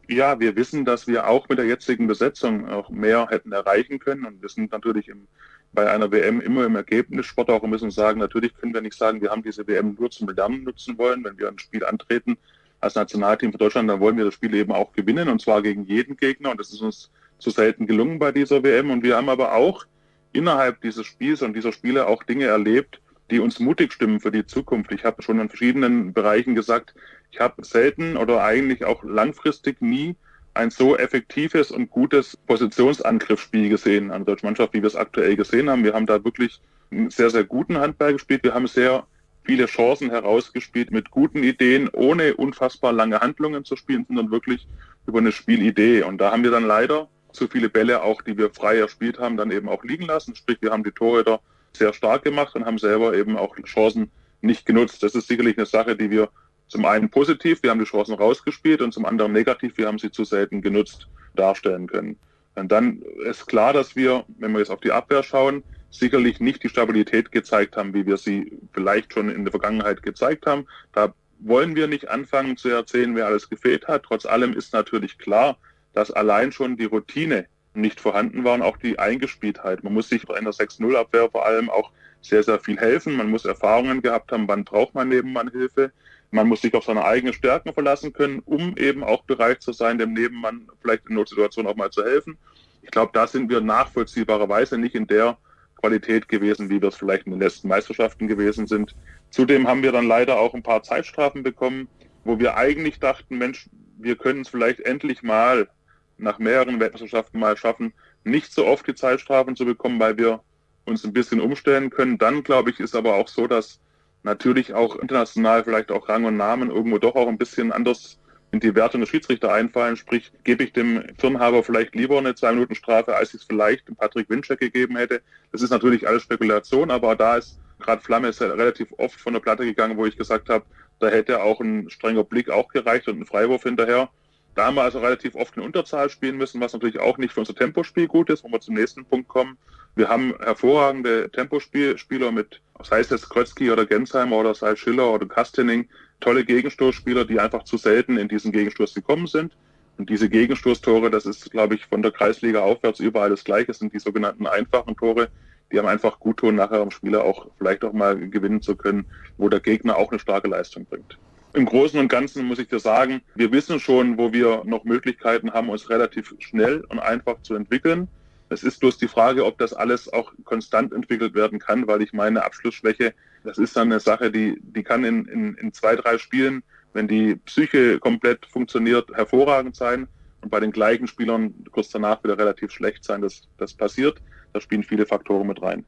Ja, 0.07 0.39
wir 0.39 0.55
wissen, 0.55 0.85
dass 0.85 1.07
wir 1.07 1.27
auch 1.27 1.49
mit 1.49 1.57
der 1.57 1.65
jetzigen 1.65 2.07
Besetzung 2.07 2.69
auch 2.69 2.89
mehr 2.89 3.27
hätten 3.29 3.51
erreichen 3.51 3.99
können 3.99 4.25
und 4.25 4.41
wir 4.41 4.49
sind 4.49 4.71
natürlich 4.71 5.07
im 5.07 5.27
bei 5.75 5.91
einer 5.91 6.11
WM 6.11 6.41
immer 6.41 6.65
im 6.65 6.75
Ergebnissport 6.75 7.49
auch 7.49 7.61
müssen 7.63 7.91
sagen, 7.91 8.19
natürlich 8.19 8.55
können 8.55 8.73
wir 8.73 8.81
nicht 8.81 8.97
sagen, 8.97 9.21
wir 9.21 9.29
haben 9.29 9.43
diese 9.43 9.67
WM 9.67 9.95
nur 9.99 10.09
zum 10.09 10.29
Lernen 10.29 10.63
nutzen 10.63 10.97
wollen. 10.97 11.23
Wenn 11.23 11.37
wir 11.37 11.49
ein 11.49 11.59
Spiel 11.59 11.85
antreten 11.85 12.37
als 12.79 12.95
Nationalteam 12.95 13.51
für 13.51 13.57
Deutschland, 13.57 13.89
dann 13.89 13.99
wollen 13.99 14.17
wir 14.17 14.25
das 14.25 14.33
Spiel 14.33 14.55
eben 14.55 14.71
auch 14.71 14.93
gewinnen 14.93 15.27
und 15.27 15.41
zwar 15.41 15.61
gegen 15.61 15.83
jeden 15.85 16.17
Gegner 16.17 16.51
und 16.51 16.59
das 16.59 16.71
ist 16.71 16.81
uns 16.81 17.11
zu 17.37 17.49
selten 17.49 17.85
gelungen 17.85 18.17
bei 18.17 18.31
dieser 18.31 18.63
WM 18.63 18.89
und 18.89 19.03
wir 19.03 19.17
haben 19.17 19.29
aber 19.29 19.53
auch 19.53 19.85
innerhalb 20.31 20.81
dieses 20.81 21.05
Spiels 21.05 21.41
und 21.41 21.53
dieser 21.53 21.73
Spiele 21.73 22.07
auch 22.07 22.23
Dinge 22.23 22.45
erlebt, 22.45 23.01
die 23.29 23.39
uns 23.39 23.59
mutig 23.59 23.91
stimmen 23.91 24.19
für 24.19 24.31
die 24.31 24.45
Zukunft. 24.45 24.91
Ich 24.91 25.03
habe 25.03 25.21
schon 25.21 25.39
in 25.39 25.49
verschiedenen 25.49 26.13
Bereichen 26.13 26.55
gesagt, 26.55 26.93
ich 27.35 27.41
habe 27.41 27.65
selten 27.65 28.15
oder 28.15 28.43
eigentlich 28.43 28.85
auch 28.85 29.03
langfristig 29.03 29.81
nie 29.81 30.15
ein 30.53 30.71
so 30.71 30.95
effektives 30.95 31.69
und 31.69 31.89
gutes 31.89 32.37
Positionsangriffsspiel 32.47 33.67
gesehen 33.67 34.09
an 34.09 34.23
der 34.23 34.35
deutschen 34.35 34.47
Mannschaft, 34.47 34.73
wie 34.73 34.81
wir 34.81 34.87
es 34.87 34.95
aktuell 34.95 35.35
gesehen 35.35 35.69
haben. 35.69 35.83
Wir 35.83 35.93
haben 35.93 36.05
da 36.05 36.23
wirklich 36.23 36.61
einen 36.91 37.09
sehr, 37.09 37.29
sehr 37.29 37.43
guten 37.43 37.77
Handball 37.77 38.13
gespielt. 38.13 38.43
Wir 38.43 38.53
haben 38.53 38.67
sehr 38.67 39.05
viele 39.43 39.65
Chancen 39.65 40.11
herausgespielt 40.11 40.91
mit 40.91 41.11
guten 41.11 41.43
Ideen, 41.43 41.89
ohne 41.91 42.35
unfassbar 42.35 42.93
lange 42.93 43.19
Handlungen 43.19 43.65
zu 43.65 43.75
spielen, 43.75 44.05
sondern 44.07 44.31
wirklich 44.31 44.65
über 45.05 45.19
eine 45.19 45.33
Spielidee. 45.33 46.03
Und 46.03 46.19
da 46.19 46.31
haben 46.31 46.43
wir 46.43 46.51
dann 46.51 46.65
leider 46.65 47.09
zu 47.33 47.49
viele 47.49 47.67
Bälle 47.67 48.01
auch, 48.01 48.21
die 48.21 48.37
wir 48.37 48.49
frei 48.49 48.77
erspielt 48.77 49.19
haben, 49.19 49.35
dann 49.35 49.51
eben 49.51 49.67
auch 49.67 49.83
liegen 49.83 50.05
lassen. 50.05 50.35
Sprich, 50.35 50.59
wir 50.61 50.71
haben 50.71 50.85
die 50.85 50.91
Torhüter 50.91 51.41
sehr 51.73 51.91
stark 51.91 52.23
gemacht 52.23 52.55
und 52.55 52.65
haben 52.65 52.77
selber 52.77 53.13
eben 53.13 53.35
auch 53.35 53.57
Chancen 53.65 54.09
nicht 54.39 54.65
genutzt. 54.65 55.03
Das 55.03 55.15
ist 55.15 55.27
sicherlich 55.27 55.57
eine 55.57 55.65
Sache, 55.65 55.97
die 55.97 56.09
wir 56.09 56.29
zum 56.67 56.85
einen 56.85 57.09
positiv, 57.09 57.61
wir 57.63 57.69
haben 57.69 57.79
die 57.79 57.85
Chancen 57.85 58.15
rausgespielt 58.15 58.81
und 58.81 58.93
zum 58.93 59.05
anderen 59.05 59.31
negativ, 59.33 59.77
wir 59.77 59.87
haben 59.87 59.99
sie 59.99 60.11
zu 60.11 60.23
selten 60.23 60.61
genutzt 60.61 61.07
darstellen 61.35 61.87
können. 61.87 62.17
Und 62.55 62.71
dann 62.71 63.01
ist 63.25 63.45
klar, 63.47 63.73
dass 63.73 63.95
wir, 63.95 64.25
wenn 64.39 64.53
wir 64.53 64.59
jetzt 64.59 64.71
auf 64.71 64.79
die 64.79 64.91
Abwehr 64.91 65.23
schauen, 65.23 65.63
sicherlich 65.91 66.39
nicht 66.39 66.63
die 66.63 66.69
Stabilität 66.69 67.31
gezeigt 67.31 67.77
haben, 67.77 67.93
wie 67.93 68.05
wir 68.05 68.17
sie 68.17 68.51
vielleicht 68.73 69.13
schon 69.13 69.29
in 69.29 69.43
der 69.43 69.51
Vergangenheit 69.51 70.03
gezeigt 70.03 70.45
haben. 70.45 70.65
Da 70.93 71.13
wollen 71.39 71.75
wir 71.75 71.87
nicht 71.87 72.09
anfangen 72.09 72.57
zu 72.57 72.69
erzählen, 72.69 73.15
wer 73.15 73.27
alles 73.27 73.49
gefehlt 73.49 73.87
hat. 73.87 74.03
Trotz 74.03 74.25
allem 74.25 74.53
ist 74.53 74.73
natürlich 74.73 75.17
klar, 75.17 75.57
dass 75.93 76.11
allein 76.11 76.51
schon 76.51 76.77
die 76.77 76.85
Routine 76.85 77.45
nicht 77.73 77.99
vorhanden 77.99 78.43
war 78.43 78.53
und 78.53 78.61
auch 78.61 78.77
die 78.77 78.99
Eingespieltheit. 78.99 79.83
Man 79.83 79.93
muss 79.93 80.09
sich 80.09 80.23
in 80.23 80.45
der 80.45 80.53
6-0-Abwehr 80.53 81.29
vor 81.29 81.45
allem 81.45 81.69
auch 81.69 81.91
sehr, 82.21 82.41
sehr 82.41 82.59
viel 82.59 82.77
helfen. 82.77 83.15
Man 83.15 83.29
muss 83.29 83.45
Erfahrungen 83.45 84.01
gehabt 84.01 84.31
haben, 84.31 84.47
wann 84.47 84.63
braucht 84.63 84.95
man 84.95 85.09
Nebenmann 85.09 85.51
Hilfe. 85.51 85.91
Man 86.35 86.49
muss 86.49 86.61
sich 86.61 86.73
auf 86.73 86.83
seine 86.83 87.05
eigenen 87.05 87.33
Stärken 87.33 87.73
verlassen 87.73 88.11
können, 88.11 88.39
um 88.39 88.75
eben 88.75 89.05
auch 89.05 89.23
bereit 89.23 89.61
zu 89.61 89.71
sein, 89.71 89.97
dem 89.97 90.11
Nebenmann 90.11 90.67
vielleicht 90.81 91.07
in 91.07 91.15
Notsituationen 91.15 91.71
auch 91.71 91.77
mal 91.77 91.91
zu 91.91 92.03
helfen. 92.03 92.37
Ich 92.81 92.91
glaube, 92.91 93.11
da 93.13 93.25
sind 93.25 93.49
wir 93.49 93.61
nachvollziehbarerweise 93.61 94.77
nicht 94.77 94.95
in 94.95 95.07
der 95.07 95.37
Qualität 95.79 96.27
gewesen, 96.27 96.69
wie 96.69 96.81
wir 96.81 96.89
es 96.89 96.97
vielleicht 96.97 97.25
in 97.25 97.31
den 97.31 97.39
letzten 97.39 97.69
Meisterschaften 97.69 98.27
gewesen 98.27 98.67
sind. 98.67 98.97
Zudem 99.29 99.65
haben 99.65 99.81
wir 99.81 99.93
dann 99.93 100.09
leider 100.09 100.37
auch 100.37 100.53
ein 100.53 100.61
paar 100.61 100.83
Zeitstrafen 100.83 101.41
bekommen, 101.41 101.87
wo 102.25 102.37
wir 102.37 102.57
eigentlich 102.57 102.99
dachten, 102.99 103.37
Mensch, 103.37 103.69
wir 103.97 104.17
können 104.17 104.41
es 104.41 104.49
vielleicht 104.49 104.81
endlich 104.81 105.23
mal 105.23 105.69
nach 106.17 106.37
mehreren 106.37 106.81
Weltmeisterschaften 106.81 107.39
mal 107.39 107.55
schaffen, 107.55 107.93
nicht 108.25 108.51
so 108.51 108.65
oft 108.65 108.85
die 108.85 108.95
Zeitstrafen 108.95 109.55
zu 109.55 109.63
bekommen, 109.63 110.01
weil 110.01 110.17
wir 110.17 110.41
uns 110.83 111.05
ein 111.05 111.13
bisschen 111.13 111.39
umstellen 111.39 111.91
können. 111.91 112.17
Dann, 112.17 112.43
glaube 112.43 112.71
ich, 112.71 112.81
ist 112.81 112.93
aber 112.93 113.15
auch 113.15 113.29
so, 113.29 113.47
dass 113.47 113.79
natürlich 114.25 114.73
auch 114.73 114.97
international 114.97 115.63
vielleicht 115.63 115.91
auch 115.91 116.09
Rang 116.09 116.25
und 116.25 116.35
Namen 116.35 116.69
irgendwo 116.69 116.97
doch 116.97 117.15
auch 117.15 117.27
ein 117.27 117.37
bisschen 117.37 117.71
anders 117.71 118.19
in 118.51 118.59
die 118.59 118.75
Wertung 118.75 119.01
des 119.01 119.09
Schiedsrichter 119.09 119.53
einfallen. 119.53 119.95
Sprich, 119.95 120.31
gebe 120.43 120.63
ich 120.63 120.73
dem 120.73 121.03
Firmenhaber 121.17 121.63
vielleicht 121.63 121.95
lieber 121.95 122.17
eine 122.17 122.35
zwei 122.35 122.51
Minuten 122.51 122.75
Strafe, 122.75 123.15
als 123.15 123.29
ich 123.29 123.41
es 123.41 123.43
vielleicht 123.43 123.85
Patrick 123.97 124.29
Winczek 124.29 124.59
gegeben 124.59 124.97
hätte. 124.97 125.21
Das 125.51 125.61
ist 125.61 125.69
natürlich 125.69 126.07
alles 126.07 126.23
Spekulation, 126.23 126.91
aber 126.91 127.15
da 127.15 127.37
ist 127.37 127.59
gerade 127.79 128.01
Flamme 128.01 128.29
ist 128.29 128.41
ja 128.41 128.47
relativ 128.47 128.87
oft 128.97 129.19
von 129.19 129.33
der 129.33 129.41
Platte 129.41 129.65
gegangen, 129.65 129.97
wo 129.97 130.05
ich 130.05 130.17
gesagt 130.17 130.49
habe, 130.49 130.65
da 130.99 131.07
hätte 131.07 131.43
auch 131.43 131.59
ein 131.59 131.89
strenger 131.89 132.23
Blick 132.23 132.49
auch 132.49 132.69
gereicht 132.69 133.07
und 133.07 133.19
ein 133.19 133.25
Freiwurf 133.25 133.63
hinterher. 133.63 134.09
Da 134.55 134.67
haben 134.67 134.75
wir 134.75 134.83
also 134.83 134.99
relativ 134.99 135.35
oft 135.35 135.57
in 135.57 135.63
Unterzahl 135.63 136.09
spielen 136.09 136.37
müssen, 136.37 136.61
was 136.61 136.71
natürlich 136.71 136.99
auch 136.99 137.17
nicht 137.17 137.33
für 137.33 137.41
unser 137.41 137.53
Tempospiel 137.53 138.07
gut 138.07 138.29
ist, 138.29 138.43
wo 138.43 138.47
wir 138.47 138.61
zum 138.61 138.75
nächsten 138.75 139.03
Punkt 139.03 139.27
kommen. 139.27 139.57
Wir 139.95 140.09
haben 140.09 140.33
hervorragende 140.41 141.29
Tempospieler 141.31 142.31
mit, 142.31 142.61
sei 142.83 142.99
es 142.99 143.09
jetzt 143.09 143.29
Krötzky 143.29 143.71
oder 143.71 143.85
Gensheimer 143.85 144.35
oder 144.35 144.53
sei 144.53 144.75
Schiller 144.75 145.09
oder 145.09 145.25
Kastening, 145.25 145.87
tolle 146.19 146.43
Gegenstoßspieler, 146.43 147.23
die 147.23 147.39
einfach 147.39 147.63
zu 147.63 147.77
selten 147.77 148.17
in 148.17 148.27
diesen 148.27 148.51
Gegenstoß 148.51 148.93
gekommen 148.93 149.27
sind. 149.27 149.55
Und 149.97 150.09
diese 150.09 150.29
Gegenstoßtore, 150.29 151.09
das 151.09 151.25
ist, 151.25 151.49
glaube 151.49 151.75
ich, 151.75 151.85
von 151.85 152.01
der 152.01 152.11
Kreisliga 152.11 152.59
aufwärts 152.59 152.99
überall 152.99 153.29
das 153.29 153.45
Gleiche, 153.45 153.73
sind 153.73 153.93
die 153.93 153.99
sogenannten 153.99 154.47
einfachen 154.47 154.97
Tore, 154.97 155.29
die 155.71 155.79
haben 155.79 155.87
einfach 155.87 156.19
gut 156.19 156.37
tun, 156.37 156.55
nachher 156.55 156.81
am 156.81 156.91
Spieler 156.91 157.23
auch 157.23 157.47
vielleicht 157.57 157.85
auch 157.85 157.93
mal 157.93 158.17
gewinnen 158.29 158.61
zu 158.61 158.75
können, 158.75 159.05
wo 159.37 159.47
der 159.47 159.61
Gegner 159.61 159.95
auch 159.95 160.11
eine 160.11 160.19
starke 160.19 160.49
Leistung 160.49 160.85
bringt. 160.85 161.17
Im 161.53 161.65
Großen 161.65 161.97
und 161.97 162.09
Ganzen 162.09 162.45
muss 162.45 162.59
ich 162.59 162.67
dir 162.67 162.79
sagen, 162.79 163.21
wir 163.35 163.49
wissen 163.53 163.79
schon, 163.79 164.17
wo 164.17 164.33
wir 164.33 164.63
noch 164.65 164.83
Möglichkeiten 164.83 165.53
haben, 165.53 165.69
uns 165.69 165.89
relativ 165.89 166.35
schnell 166.39 166.83
und 166.89 166.99
einfach 166.99 167.41
zu 167.43 167.55
entwickeln. 167.55 168.09
Es 168.49 168.63
ist 168.63 168.79
bloß 168.79 168.97
die 168.97 169.07
Frage, 169.07 169.45
ob 169.45 169.57
das 169.57 169.73
alles 169.73 170.11
auch 170.11 170.31
konstant 170.43 170.93
entwickelt 170.93 171.33
werden 171.33 171.59
kann, 171.59 171.87
weil 171.87 172.01
ich 172.01 172.13
meine 172.13 172.43
Abschlussschwäche, 172.43 173.13
das 173.43 173.57
ist 173.57 173.75
dann 173.75 173.91
eine 173.91 173.99
Sache, 173.99 174.31
die, 174.31 174.59
die 174.61 174.83
kann 174.83 175.03
in, 175.03 175.25
in, 175.25 175.55
in 175.55 175.73
zwei, 175.73 175.95
drei 175.95 176.17
Spielen, 176.17 176.63
wenn 176.93 177.07
die 177.07 177.35
Psyche 177.35 177.99
komplett 177.99 178.45
funktioniert, 178.45 179.09
hervorragend 179.13 179.75
sein 179.75 180.07
und 180.41 180.49
bei 180.49 180.59
den 180.59 180.71
gleichen 180.71 181.07
Spielern 181.07 181.53
kurz 181.71 181.89
danach 181.89 182.23
wieder 182.23 182.37
relativ 182.37 182.71
schlecht 182.71 183.03
sein. 183.03 183.21
Das, 183.21 183.41
das 183.57 183.73
passiert. 183.73 184.21
Da 184.53 184.61
spielen 184.61 184.83
viele 184.83 185.05
Faktoren 185.05 185.47
mit 185.47 185.61
rein. 185.61 185.83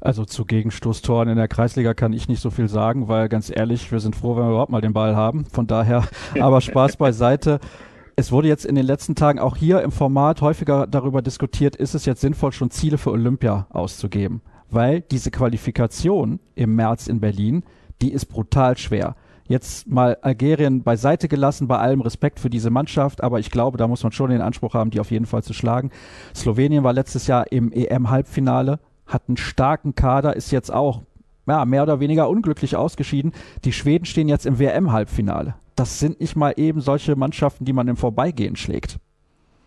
Also 0.00 0.24
zu 0.24 0.44
Gegenstoßtoren 0.44 1.28
in 1.28 1.36
der 1.36 1.48
Kreisliga 1.48 1.94
kann 1.94 2.12
ich 2.12 2.28
nicht 2.28 2.40
so 2.40 2.50
viel 2.50 2.68
sagen, 2.68 3.08
weil 3.08 3.28
ganz 3.28 3.50
ehrlich, 3.50 3.90
wir 3.90 4.00
sind 4.00 4.14
froh, 4.14 4.36
wenn 4.36 4.44
wir 4.44 4.50
überhaupt 4.50 4.70
mal 4.70 4.82
den 4.82 4.92
Ball 4.92 5.16
haben. 5.16 5.46
Von 5.46 5.66
daher, 5.66 6.06
aber 6.40 6.60
Spaß 6.60 6.96
beiseite. 6.96 7.58
Es 8.18 8.32
wurde 8.32 8.48
jetzt 8.48 8.64
in 8.64 8.74
den 8.76 8.86
letzten 8.86 9.14
Tagen 9.14 9.38
auch 9.38 9.58
hier 9.58 9.82
im 9.82 9.92
Format 9.92 10.40
häufiger 10.40 10.86
darüber 10.86 11.20
diskutiert, 11.20 11.76
ist 11.76 11.94
es 11.94 12.06
jetzt 12.06 12.22
sinnvoll, 12.22 12.50
schon 12.50 12.70
Ziele 12.70 12.96
für 12.96 13.10
Olympia 13.10 13.66
auszugeben? 13.68 14.40
Weil 14.70 15.02
diese 15.02 15.30
Qualifikation 15.30 16.40
im 16.54 16.74
März 16.76 17.08
in 17.08 17.20
Berlin, 17.20 17.62
die 18.00 18.10
ist 18.12 18.24
brutal 18.24 18.78
schwer. 18.78 19.16
Jetzt 19.48 19.86
mal 19.86 20.16
Algerien 20.22 20.82
beiseite 20.82 21.28
gelassen, 21.28 21.68
bei 21.68 21.76
allem 21.76 22.00
Respekt 22.00 22.40
für 22.40 22.48
diese 22.48 22.70
Mannschaft, 22.70 23.22
aber 23.22 23.38
ich 23.38 23.50
glaube, 23.50 23.76
da 23.76 23.86
muss 23.86 24.02
man 24.02 24.12
schon 24.12 24.30
den 24.30 24.40
Anspruch 24.40 24.72
haben, 24.72 24.90
die 24.90 25.00
auf 25.00 25.10
jeden 25.10 25.26
Fall 25.26 25.42
zu 25.42 25.52
schlagen. 25.52 25.90
Slowenien 26.34 26.84
war 26.84 26.94
letztes 26.94 27.26
Jahr 27.26 27.52
im 27.52 27.70
EM-Halbfinale, 27.70 28.80
hat 29.06 29.24
einen 29.28 29.36
starken 29.36 29.94
Kader, 29.94 30.36
ist 30.36 30.52
jetzt 30.52 30.72
auch 30.72 31.02
ja, 31.46 31.66
mehr 31.66 31.82
oder 31.82 32.00
weniger 32.00 32.30
unglücklich 32.30 32.76
ausgeschieden. 32.76 33.32
Die 33.64 33.74
Schweden 33.74 34.06
stehen 34.06 34.28
jetzt 34.28 34.46
im 34.46 34.58
WM-Halbfinale. 34.58 35.56
Das 35.76 36.00
sind 36.00 36.20
nicht 36.20 36.36
mal 36.36 36.54
eben 36.56 36.80
solche 36.80 37.16
Mannschaften, 37.16 37.64
die 37.64 37.72
man 37.72 37.86
im 37.86 37.96
Vorbeigehen 37.96 38.56
schlägt. 38.56 38.96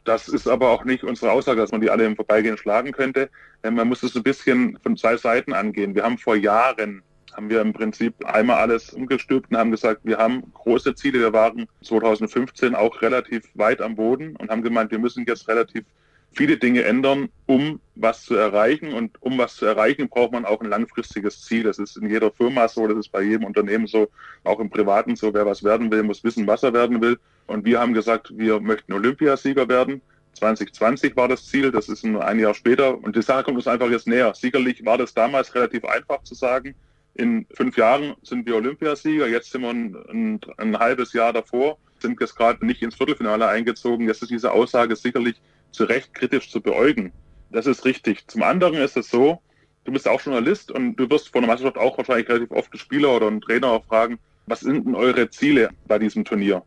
Das 0.06 0.28
ist 0.28 0.48
aber 0.48 0.70
auch 0.70 0.86
nicht 0.86 1.04
unsere 1.04 1.32
Aussage, 1.32 1.62
dass 1.62 1.72
man 1.72 1.82
die 1.82 1.90
alle 1.92 2.06
im 2.06 2.16
Vorbeigehen 2.16 2.58
schlagen 2.58 2.92
könnte. 2.92 3.30
Man 3.64 3.88
muss 3.88 4.02
es 4.02 4.16
ein 4.16 4.24
bisschen 4.24 4.78
von 4.82 4.98
zwei 4.98 5.18
Seiten 5.18 5.54
angehen. 5.54 5.94
Wir 5.94 6.04
haben 6.04 6.18
vor 6.18 6.36
Jahren, 6.36 7.04
haben 7.34 7.50
wir 7.50 7.62
im 7.62 7.74
Prinzip 7.74 8.16
einmal 8.26 8.58
alles 8.58 8.92
umgestülpt 8.92 9.52
und 9.52 9.58
haben 9.58 9.70
gesagt, 9.70 10.02
wir 10.04 10.18
haben 10.18 10.52
große 10.54 10.96
Ziele. 10.96 11.20
Wir 11.20 11.34
waren 11.34 11.68
2015 11.84 12.74
auch 12.74 13.02
relativ 13.04 13.44
weit 13.54 13.82
am 13.82 13.96
Boden 13.96 14.36
und 14.38 14.50
haben 14.50 14.64
gemeint, 14.64 14.90
wir 14.90 15.00
müssen 15.00 15.26
jetzt 15.28 15.48
relativ 15.48 15.86
viele 16.34 16.58
Dinge 16.58 16.84
ändern, 16.84 17.30
um 17.46 17.80
was 17.96 18.24
zu 18.24 18.36
erreichen. 18.36 18.94
Und 18.94 19.22
um 19.22 19.38
was 19.38 19.56
zu 19.56 19.66
erreichen, 19.66 20.10
braucht 20.10 20.32
man 20.32 20.46
auch 20.46 20.62
ein 20.62 20.70
langfristiges 20.70 21.44
Ziel. 21.44 21.64
Das 21.64 21.80
ist 21.80 21.98
in 21.98 22.10
jeder 22.10 22.32
Firma 22.32 22.68
so, 22.68 22.88
das 22.88 22.98
ist 22.98 23.12
bei 23.12 23.22
jedem 23.22 23.46
Unternehmen 23.46 23.88
so, 23.88 24.10
auch 24.44 24.60
im 24.60 24.70
Privaten 24.70 25.16
so. 25.16 25.34
Wer 25.34 25.46
was 25.46 25.64
werden 25.64 25.92
will, 25.92 26.04
muss 26.04 26.24
wissen, 26.24 26.48
was 26.48 26.64
er 26.64 26.74
werden 26.74 27.02
will. 27.02 27.20
Und 27.48 27.66
wir 27.66 27.80
haben 27.80 27.94
gesagt, 27.94 28.38
wir 28.38 28.60
möchten 28.60 28.94
Olympiasieger 28.94 29.68
werden. 29.68 30.02
2020 30.34 31.16
war 31.16 31.28
das 31.28 31.46
Ziel, 31.48 31.72
das 31.72 31.90
ist 31.90 32.06
nur 32.06 32.24
ein 32.24 32.40
Jahr 32.40 32.54
später. 32.54 32.98
Und 33.04 33.16
die 33.16 33.22
Sache 33.22 33.44
kommt 33.44 33.58
uns 33.58 33.68
einfach 33.68 33.90
jetzt 33.90 34.08
näher. 34.08 34.34
Sicherlich 34.36 34.86
war 34.86 34.98
das 34.98 35.14
damals 35.14 35.54
relativ 35.56 35.84
einfach 35.86 36.24
zu 36.24 36.36
sagen. 36.36 36.76
In 37.16 37.46
fünf 37.54 37.76
Jahren 37.76 38.16
sind 38.22 38.46
wir 38.46 38.56
Olympiasieger. 38.56 39.28
Jetzt 39.28 39.52
sind 39.52 39.62
wir 39.62 39.72
ein, 39.72 39.98
ein, 40.10 40.40
ein 40.58 40.80
halbes 40.80 41.12
Jahr 41.12 41.34
davor, 41.34 41.78
sind 42.00 42.22
jetzt 42.22 42.36
gerade 42.36 42.66
nicht 42.66 42.82
ins 42.82 42.96
Viertelfinale 42.96 43.48
eingezogen. 43.48 44.08
Jetzt 44.08 44.22
ist 44.22 44.32
diese 44.32 44.52
Aussage 44.52 44.96
sicherlich 44.96 45.36
zu 45.72 45.86
Recht 45.86 46.14
kritisch 46.14 46.50
zu 46.50 46.62
beäugen. 46.62 47.12
Das 47.52 47.66
ist 47.66 47.86
richtig. 47.86 48.28
Zum 48.28 48.44
anderen 48.44 48.76
ist 48.76 48.98
es 48.98 49.10
so, 49.10 49.42
du 49.86 49.92
bist 49.92 50.08
auch 50.08 50.22
Journalist 50.22 50.72
und 50.72 50.96
du 50.96 51.10
wirst 51.10 51.30
vor 51.30 51.42
der 51.42 51.50
Meisterschaft 51.50 51.78
auch 51.78 51.98
wahrscheinlich 51.98 52.30
relativ 52.30 52.52
oft 52.52 52.72
einen 52.72 52.80
Spieler 52.80 53.16
oder 53.16 53.28
einen 53.28 53.42
Trainer 53.42 53.68
auch 53.68 53.86
fragen, 53.86 54.20
was 54.46 54.62
sind 54.62 54.86
denn 54.86 54.96
eure 54.96 55.30
Ziele 55.30 55.70
bei 55.88 56.00
diesem 56.00 56.26
Turnier? 56.26 56.64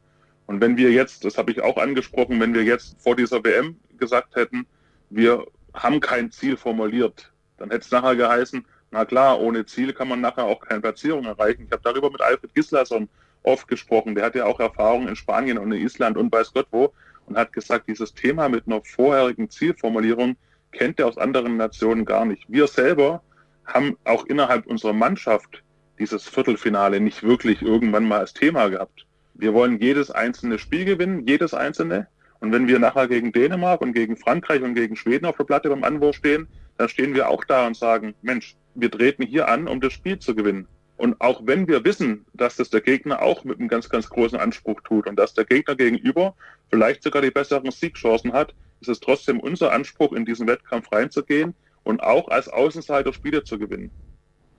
Und 0.46 0.60
wenn 0.60 0.76
wir 0.76 0.90
jetzt, 0.90 1.24
das 1.24 1.38
habe 1.38 1.50
ich 1.50 1.62
auch 1.62 1.76
angesprochen, 1.76 2.40
wenn 2.40 2.54
wir 2.54 2.62
jetzt 2.62 2.96
vor 3.00 3.16
dieser 3.16 3.42
WM 3.44 3.76
gesagt 3.98 4.36
hätten, 4.36 4.66
wir 5.10 5.46
haben 5.74 6.00
kein 6.00 6.30
Ziel 6.30 6.56
formuliert, 6.56 7.32
dann 7.58 7.70
hätte 7.70 7.84
es 7.84 7.90
nachher 7.90 8.16
geheißen, 8.16 8.64
na 8.90 9.04
klar, 9.04 9.40
ohne 9.40 9.64
Ziel 9.64 9.92
kann 9.94 10.08
man 10.08 10.20
nachher 10.20 10.44
auch 10.44 10.60
keine 10.60 10.80
Platzierung 10.80 11.24
erreichen. 11.24 11.64
Ich 11.64 11.72
habe 11.72 11.82
darüber 11.82 12.10
mit 12.10 12.20
Alfred 12.20 12.54
Gislason 12.54 13.08
oft 13.42 13.66
gesprochen. 13.66 14.14
Der 14.14 14.26
hat 14.26 14.34
ja 14.34 14.44
auch 14.44 14.60
Erfahrung 14.60 15.08
in 15.08 15.16
Spanien 15.16 15.58
und 15.58 15.72
in 15.72 15.80
Island 15.80 16.16
und 16.16 16.30
weiß 16.30 16.52
Gott 16.52 16.66
wo 16.70 16.92
und 17.32 17.38
hat 17.38 17.54
gesagt, 17.54 17.88
dieses 17.88 18.12
Thema 18.12 18.50
mit 18.50 18.66
einer 18.66 18.82
vorherigen 18.84 19.48
Zielformulierung 19.48 20.36
kennt 20.70 21.00
er 21.00 21.06
aus 21.06 21.16
anderen 21.16 21.56
Nationen 21.56 22.04
gar 22.04 22.26
nicht. 22.26 22.44
Wir 22.48 22.66
selber 22.66 23.22
haben 23.64 23.96
auch 24.04 24.26
innerhalb 24.26 24.66
unserer 24.66 24.92
Mannschaft 24.92 25.62
dieses 25.98 26.28
Viertelfinale 26.28 27.00
nicht 27.00 27.22
wirklich 27.22 27.62
irgendwann 27.62 28.06
mal 28.06 28.18
als 28.18 28.34
Thema 28.34 28.68
gehabt. 28.68 29.06
Wir 29.32 29.54
wollen 29.54 29.80
jedes 29.80 30.10
einzelne 30.10 30.58
Spiel 30.58 30.84
gewinnen, 30.84 31.26
jedes 31.26 31.54
einzelne. 31.54 32.06
Und 32.40 32.52
wenn 32.52 32.68
wir 32.68 32.78
nachher 32.78 33.08
gegen 33.08 33.32
Dänemark 33.32 33.80
und 33.80 33.94
gegen 33.94 34.18
Frankreich 34.18 34.62
und 34.62 34.74
gegen 34.74 34.96
Schweden 34.96 35.24
auf 35.24 35.38
der 35.38 35.44
Platte 35.44 35.70
beim 35.70 35.84
Anwurf 35.84 36.16
stehen, 36.16 36.48
dann 36.76 36.90
stehen 36.90 37.14
wir 37.14 37.30
auch 37.30 37.44
da 37.44 37.66
und 37.66 37.76
sagen, 37.76 38.14
Mensch, 38.20 38.56
wir 38.74 38.90
treten 38.90 39.22
hier 39.22 39.48
an, 39.48 39.68
um 39.68 39.80
das 39.80 39.94
Spiel 39.94 40.18
zu 40.18 40.34
gewinnen. 40.34 40.66
Und 41.02 41.20
auch 41.20 41.40
wenn 41.44 41.66
wir 41.66 41.84
wissen, 41.84 42.26
dass 42.32 42.54
das 42.54 42.70
der 42.70 42.80
Gegner 42.80 43.22
auch 43.22 43.42
mit 43.42 43.58
einem 43.58 43.66
ganz, 43.66 43.88
ganz 43.88 44.08
großen 44.08 44.38
Anspruch 44.38 44.80
tut 44.82 45.08
und 45.08 45.16
dass 45.16 45.34
der 45.34 45.44
Gegner 45.44 45.74
gegenüber 45.74 46.36
vielleicht 46.70 47.02
sogar 47.02 47.22
die 47.22 47.32
besseren 47.32 47.72
Siegchancen 47.72 48.32
hat, 48.32 48.54
ist 48.80 48.88
es 48.88 49.00
trotzdem 49.00 49.40
unser 49.40 49.72
Anspruch, 49.72 50.12
in 50.12 50.24
diesen 50.24 50.46
Wettkampf 50.46 50.92
reinzugehen 50.92 51.56
und 51.82 52.04
auch 52.04 52.28
als 52.28 52.48
Außenseiter 52.48 53.12
Spiele 53.12 53.42
zu 53.42 53.58
gewinnen. 53.58 53.90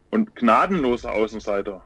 Und 0.10 0.36
gnadenloser 0.36 1.13
Außenseiter 1.13 1.82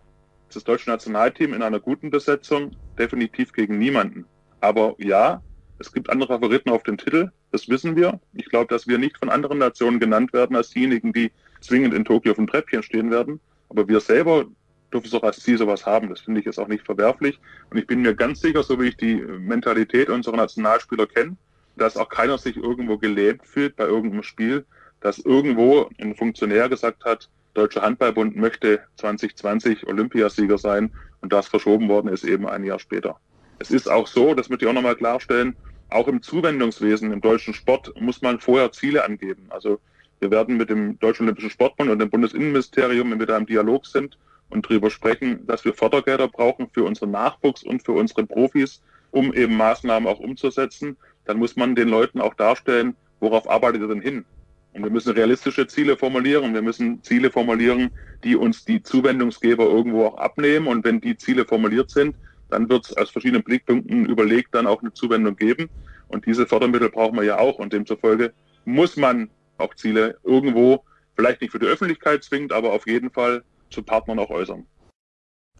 ist 0.47 0.55
das 0.55 0.63
deutsche 0.63 0.89
Nationalteam 0.89 1.53
in 1.53 1.61
einer 1.61 1.79
guten 1.79 2.09
Besetzung 2.09 2.75
definitiv 2.97 3.53
gegen 3.53 3.77
niemanden. 3.77 4.25
Aber 4.59 4.95
ja, 4.97 5.43
es 5.77 5.93
gibt 5.93 6.09
andere 6.09 6.29
Favoriten 6.33 6.71
auf 6.71 6.81
den 6.81 6.97
Titel, 6.97 7.29
das 7.51 7.69
wissen 7.69 7.95
wir. 7.95 8.19
Ich 8.33 8.49
glaube, 8.49 8.73
dass 8.73 8.87
wir 8.87 8.97
nicht 8.97 9.19
von 9.19 9.29
anderen 9.29 9.59
Nationen 9.59 9.99
genannt 9.99 10.33
werden 10.33 10.55
als 10.55 10.71
diejenigen, 10.71 11.13
die 11.13 11.31
zwingend 11.61 11.93
in 11.93 12.05
Tokio 12.05 12.31
auf 12.31 12.37
dem 12.37 12.47
Treppchen 12.47 12.81
stehen 12.81 13.11
werden. 13.11 13.39
Aber 13.69 13.87
wir 13.87 13.99
selber 13.99 14.45
dürfen 14.91 15.07
es 15.07 15.13
auch 15.13 15.23
als 15.23 15.41
Ziel 15.41 15.57
sowas 15.57 15.85
haben. 15.85 16.09
Das 16.09 16.21
finde 16.21 16.39
ich 16.39 16.45
jetzt 16.45 16.59
auch 16.59 16.67
nicht 16.67 16.85
verwerflich. 16.85 17.39
Und 17.69 17.77
ich 17.77 17.87
bin 17.87 18.01
mir 18.01 18.15
ganz 18.15 18.41
sicher, 18.41 18.63
so 18.63 18.79
wie 18.79 18.87
ich 18.87 18.97
die 18.97 19.15
Mentalität 19.15 20.09
unserer 20.09 20.37
Nationalspieler 20.37 21.07
kenne, 21.07 21.35
dass 21.75 21.97
auch 21.97 22.09
keiner 22.09 22.37
sich 22.37 22.57
irgendwo 22.57 22.97
gelähmt 22.97 23.45
fühlt 23.45 23.75
bei 23.75 23.85
irgendeinem 23.85 24.23
Spiel, 24.23 24.65
dass 25.01 25.19
irgendwo 25.19 25.89
ein 25.99 26.15
Funktionär 26.15 26.69
gesagt 26.69 27.05
hat, 27.05 27.29
Deutscher 27.53 27.81
Handballbund 27.81 28.35
möchte 28.35 28.81
2020 28.97 29.87
Olympiasieger 29.87 30.59
sein 30.59 30.91
und 31.21 31.33
das 31.33 31.47
verschoben 31.47 31.89
worden 31.89 32.07
ist 32.07 32.23
eben 32.23 32.47
ein 32.47 32.63
Jahr 32.63 32.77
später. 32.77 33.19
Es 33.57 33.71
ist 33.71 33.89
auch 33.89 34.05
so, 34.05 34.35
das 34.35 34.49
möchte 34.49 34.65
ich 34.65 34.69
auch 34.69 34.75
nochmal 34.75 34.95
klarstellen, 34.95 35.55
auch 35.89 36.07
im 36.07 36.21
Zuwendungswesen, 36.21 37.11
im 37.11 37.21
deutschen 37.21 37.55
Sport 37.55 37.99
muss 37.99 38.21
man 38.21 38.39
vorher 38.39 38.71
Ziele 38.71 39.03
angeben. 39.03 39.47
Also 39.49 39.79
wir 40.19 40.31
werden 40.31 40.57
mit 40.57 40.69
dem 40.69 40.97
Deutschen 40.99 41.23
Olympischen 41.23 41.51
Sportbund 41.51 41.89
und 41.89 41.99
dem 41.99 42.09
Bundesinnenministerium, 42.09 43.11
wenn 43.11 43.19
wir 43.19 43.27
da 43.27 43.37
im 43.37 43.45
Dialog 43.45 43.85
sind 43.85 44.17
und 44.49 44.65
darüber 44.65 44.89
sprechen, 44.89 45.45
dass 45.45 45.65
wir 45.65 45.73
Fördergelder 45.73 46.27
brauchen 46.27 46.67
für 46.73 46.83
unseren 46.83 47.11
Nachwuchs 47.11 47.63
und 47.63 47.83
für 47.83 47.93
unsere 47.93 48.25
Profis, 48.25 48.81
um 49.11 49.33
eben 49.33 49.55
Maßnahmen 49.57 50.07
auch 50.07 50.19
umzusetzen, 50.19 50.97
dann 51.25 51.37
muss 51.37 51.55
man 51.55 51.75
den 51.75 51.89
Leuten 51.89 52.21
auch 52.21 52.33
darstellen, 52.33 52.95
worauf 53.19 53.49
arbeitet 53.49 53.81
ihr 53.81 53.87
denn 53.87 54.01
hin? 54.01 54.25
Und 54.73 54.83
wir 54.83 54.91
müssen 54.91 55.13
realistische 55.13 55.65
Ziele 55.65 55.97
formulieren. 55.97 56.53
Wir 56.53 56.61
müssen 56.61 57.01
Ziele 57.01 57.31
formulieren, 57.31 57.89
die 58.23 58.35
uns 58.35 58.63
die 58.63 58.83
Zuwendungsgeber 58.83 59.65
irgendwo 59.65 60.05
auch 60.05 60.17
abnehmen. 60.17 60.67
Und 60.67 60.85
wenn 60.85 61.01
die 61.01 61.17
Ziele 61.17 61.45
formuliert 61.45 61.89
sind, 61.89 62.15
dann 62.49 62.69
wird 62.69 62.85
es 62.85 62.95
aus 62.95 63.09
verschiedenen 63.09 63.43
Blickpunkten 63.43 64.05
überlegt 64.05 64.53
dann 64.53 64.67
auch 64.67 64.81
eine 64.81 64.93
Zuwendung 64.93 65.35
geben. 65.35 65.69
Und 66.09 66.27
diese 66.27 66.45
Fördermittel 66.45 66.89
brauchen 66.89 67.15
wir 67.15 67.23
ja 67.23 67.39
auch. 67.39 67.57
Und 67.57 67.73
demzufolge 67.73 68.33
muss 68.65 68.97
man 68.97 69.29
auch 69.57 69.73
Ziele 69.75 70.17
irgendwo, 70.23 70.83
vielleicht 71.15 71.41
nicht 71.41 71.51
für 71.51 71.59
die 71.59 71.65
Öffentlichkeit 71.65 72.23
zwingend, 72.23 72.53
aber 72.53 72.73
auf 72.73 72.87
jeden 72.87 73.09
Fall 73.09 73.43
zu 73.69 73.83
Partnern 73.83 74.19
auch 74.19 74.29
äußern. 74.29 74.65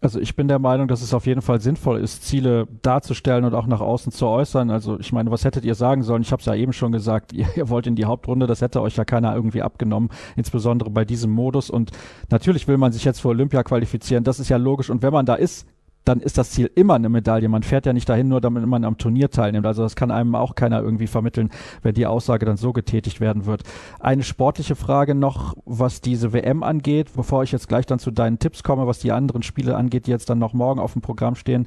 Also 0.00 0.20
ich 0.20 0.36
bin 0.36 0.46
der 0.46 0.60
Meinung, 0.60 0.86
dass 0.86 1.02
es 1.02 1.12
auf 1.12 1.26
jeden 1.26 1.42
Fall 1.42 1.60
sinnvoll 1.60 2.00
ist, 2.00 2.24
Ziele 2.24 2.68
darzustellen 2.82 3.44
und 3.44 3.54
auch 3.54 3.66
nach 3.66 3.80
außen 3.80 4.12
zu 4.12 4.28
äußern. 4.28 4.70
Also 4.70 4.98
ich 5.00 5.12
meine, 5.12 5.32
was 5.32 5.44
hättet 5.44 5.64
ihr 5.64 5.74
sagen 5.74 6.04
sollen? 6.04 6.22
Ich 6.22 6.30
habe 6.30 6.38
es 6.38 6.46
ja 6.46 6.54
eben 6.54 6.72
schon 6.72 6.92
gesagt, 6.92 7.32
ihr, 7.32 7.48
ihr, 7.56 7.68
wollt 7.68 7.88
in 7.88 7.96
die 7.96 8.04
Hauptrunde, 8.04 8.46
das 8.46 8.60
hätte 8.60 8.80
euch 8.80 8.96
ja 8.96 9.04
keiner 9.04 9.34
irgendwie 9.34 9.62
abgenommen, 9.62 10.10
insbesondere 10.36 10.90
bei 10.90 11.04
diesem 11.04 11.32
Modus. 11.32 11.68
Und 11.68 11.90
natürlich 12.30 12.68
will 12.68 12.78
man 12.78 12.92
sich 12.92 13.04
jetzt 13.04 13.20
für 13.20 13.28
Olympia 13.28 13.64
qualifizieren, 13.64 14.22
das 14.22 14.38
ist 14.38 14.48
ja 14.48 14.56
logisch. 14.56 14.88
Und 14.88 15.02
wenn 15.02 15.12
man 15.12 15.26
da 15.26 15.34
ist, 15.34 15.66
dann 16.08 16.20
ist 16.20 16.38
das 16.38 16.50
Ziel 16.52 16.70
immer 16.74 16.94
eine 16.94 17.10
Medaille. 17.10 17.50
Man 17.50 17.62
fährt 17.62 17.84
ja 17.84 17.92
nicht 17.92 18.08
dahin, 18.08 18.28
nur 18.28 18.40
damit 18.40 18.64
man 18.66 18.84
am 18.84 18.96
Turnier 18.96 19.30
teilnimmt. 19.30 19.66
Also 19.66 19.82
das 19.82 19.94
kann 19.94 20.10
einem 20.10 20.34
auch 20.34 20.54
keiner 20.54 20.82
irgendwie 20.82 21.06
vermitteln, 21.06 21.50
wenn 21.82 21.94
die 21.94 22.06
Aussage 22.06 22.46
dann 22.46 22.56
so 22.56 22.72
getätigt 22.72 23.20
werden 23.20 23.44
wird. 23.44 23.62
Eine 24.00 24.22
sportliche 24.22 24.74
Frage 24.74 25.14
noch, 25.14 25.54
was 25.66 26.00
diese 26.00 26.32
WM 26.32 26.62
angeht, 26.62 27.08
bevor 27.14 27.42
ich 27.42 27.52
jetzt 27.52 27.68
gleich 27.68 27.84
dann 27.84 27.98
zu 27.98 28.10
deinen 28.10 28.38
Tipps 28.38 28.62
komme, 28.62 28.86
was 28.86 29.00
die 29.00 29.12
anderen 29.12 29.42
Spiele 29.42 29.76
angeht, 29.76 30.06
die 30.06 30.10
jetzt 30.10 30.30
dann 30.30 30.38
noch 30.38 30.54
morgen 30.54 30.80
auf 30.80 30.94
dem 30.94 31.02
Programm 31.02 31.34
stehen. 31.34 31.66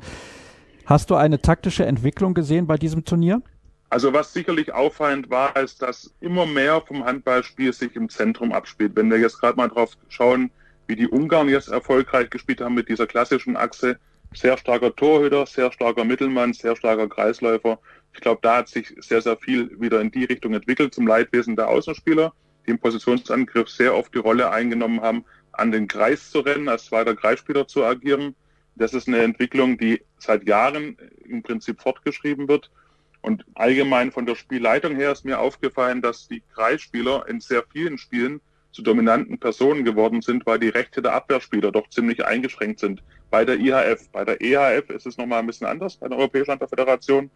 Hast 0.87 1.11
du 1.11 1.15
eine 1.15 1.41
taktische 1.41 1.85
Entwicklung 1.85 2.33
gesehen 2.33 2.65
bei 2.65 2.77
diesem 2.77 3.05
Turnier? 3.05 3.43
Also 3.91 4.11
was 4.11 4.33
sicherlich 4.33 4.73
auffallend 4.73 5.29
war, 5.29 5.55
ist, 5.55 5.83
dass 5.83 6.15
immer 6.19 6.47
mehr 6.47 6.81
vom 6.81 7.05
Handballspiel 7.05 7.73
sich 7.73 7.95
im 7.95 8.09
Zentrum 8.09 8.53
abspielt. 8.53 8.95
Wenn 8.95 9.11
wir 9.11 9.19
jetzt 9.19 9.39
gerade 9.39 9.57
mal 9.57 9.67
drauf 9.67 9.97
schauen, 10.09 10.49
wie 10.87 10.95
die 10.95 11.07
Ungarn 11.07 11.47
jetzt 11.47 11.67
erfolgreich 11.67 12.31
gespielt 12.31 12.61
haben 12.61 12.73
mit 12.73 12.89
dieser 12.89 13.05
klassischen 13.05 13.55
Achse, 13.55 13.99
sehr 14.33 14.57
starker 14.57 14.95
Torhüter, 14.95 15.45
sehr 15.45 15.71
starker 15.71 16.03
Mittelmann, 16.03 16.53
sehr 16.53 16.75
starker 16.75 17.09
Kreisläufer. 17.09 17.79
Ich 18.13 18.21
glaube, 18.21 18.39
da 18.41 18.57
hat 18.57 18.69
sich 18.69 18.93
sehr, 18.99 19.21
sehr 19.21 19.37
viel 19.37 19.79
wieder 19.79 20.01
in 20.01 20.11
die 20.11 20.25
Richtung 20.25 20.53
entwickelt 20.53 20.93
zum 20.93 21.07
Leidwesen 21.07 21.55
der 21.55 21.69
Außenspieler, 21.69 22.33
die 22.65 22.71
im 22.71 22.79
Positionsangriff 22.79 23.69
sehr 23.69 23.95
oft 23.95 24.13
die 24.13 24.19
Rolle 24.19 24.49
eingenommen 24.51 25.01
haben, 25.01 25.25
an 25.53 25.71
den 25.71 25.87
Kreis 25.87 26.31
zu 26.31 26.39
rennen, 26.39 26.69
als 26.69 26.85
zweiter 26.85 27.15
Kreisspieler 27.15 27.67
zu 27.67 27.83
agieren. 27.83 28.35
Das 28.75 28.93
ist 28.93 29.07
eine 29.07 29.19
Entwicklung, 29.19 29.77
die 29.77 30.01
seit 30.17 30.47
Jahren 30.47 30.97
im 31.25 31.43
Prinzip 31.43 31.81
fortgeschrieben 31.81 32.47
wird. 32.47 32.71
Und 33.21 33.45
allgemein 33.53 34.11
von 34.11 34.25
der 34.25 34.35
Spielleitung 34.35 34.95
her 34.95 35.11
ist 35.11 35.25
mir 35.25 35.39
aufgefallen, 35.39 36.01
dass 36.01 36.27
die 36.27 36.41
Kreisspieler 36.55 37.27
in 37.27 37.39
sehr 37.39 37.63
vielen 37.71 37.97
Spielen 37.97 38.41
zu 38.71 38.81
dominanten 38.81 39.37
Personen 39.37 39.83
geworden 39.83 40.21
sind, 40.21 40.45
weil 40.45 40.57
die 40.57 40.69
Rechte 40.69 41.01
der 41.01 41.13
Abwehrspieler 41.13 41.71
doch 41.71 41.89
ziemlich 41.89 42.25
eingeschränkt 42.25 42.79
sind. 42.79 43.03
Bei 43.31 43.45
der 43.45 43.57
IHF, 43.59 44.09
bei 44.11 44.25
der 44.25 44.41
EHF 44.41 44.89
ist 44.89 45.07
es 45.07 45.17
nochmal 45.17 45.39
ein 45.39 45.47
bisschen 45.47 45.65
anders, 45.65 45.95
bei 45.95 46.09
der 46.09 46.17
Europäischen 46.17 46.51
Handballföderation. 46.51 47.31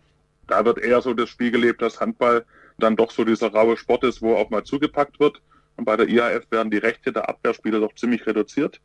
Da 0.46 0.64
wird 0.66 0.78
eher 0.78 1.02
so 1.02 1.14
das 1.14 1.30
Spiel 1.30 1.52
gelebt, 1.52 1.82
dass 1.82 2.02
Handball 2.02 2.46
dann 2.78 2.98
doch 2.98 3.12
so 3.12 3.24
dieser 3.24 3.52
raue 3.52 3.78
Sport 3.78 4.04
ist, 4.04 4.22
wo 4.22 4.36
auch 4.36 4.50
mal 4.50 4.64
zugepackt 4.64 5.20
wird. 5.22 5.42
Und 5.78 5.86
bei 5.86 5.96
der 5.96 6.10
IHF 6.10 6.52
werden 6.52 6.70
die 6.70 6.78
Rechte 6.78 7.14
der 7.14 7.30
Abwehrspieler 7.30 7.80
doch 7.80 7.96
ziemlich 7.96 8.28
reduziert, 8.28 8.82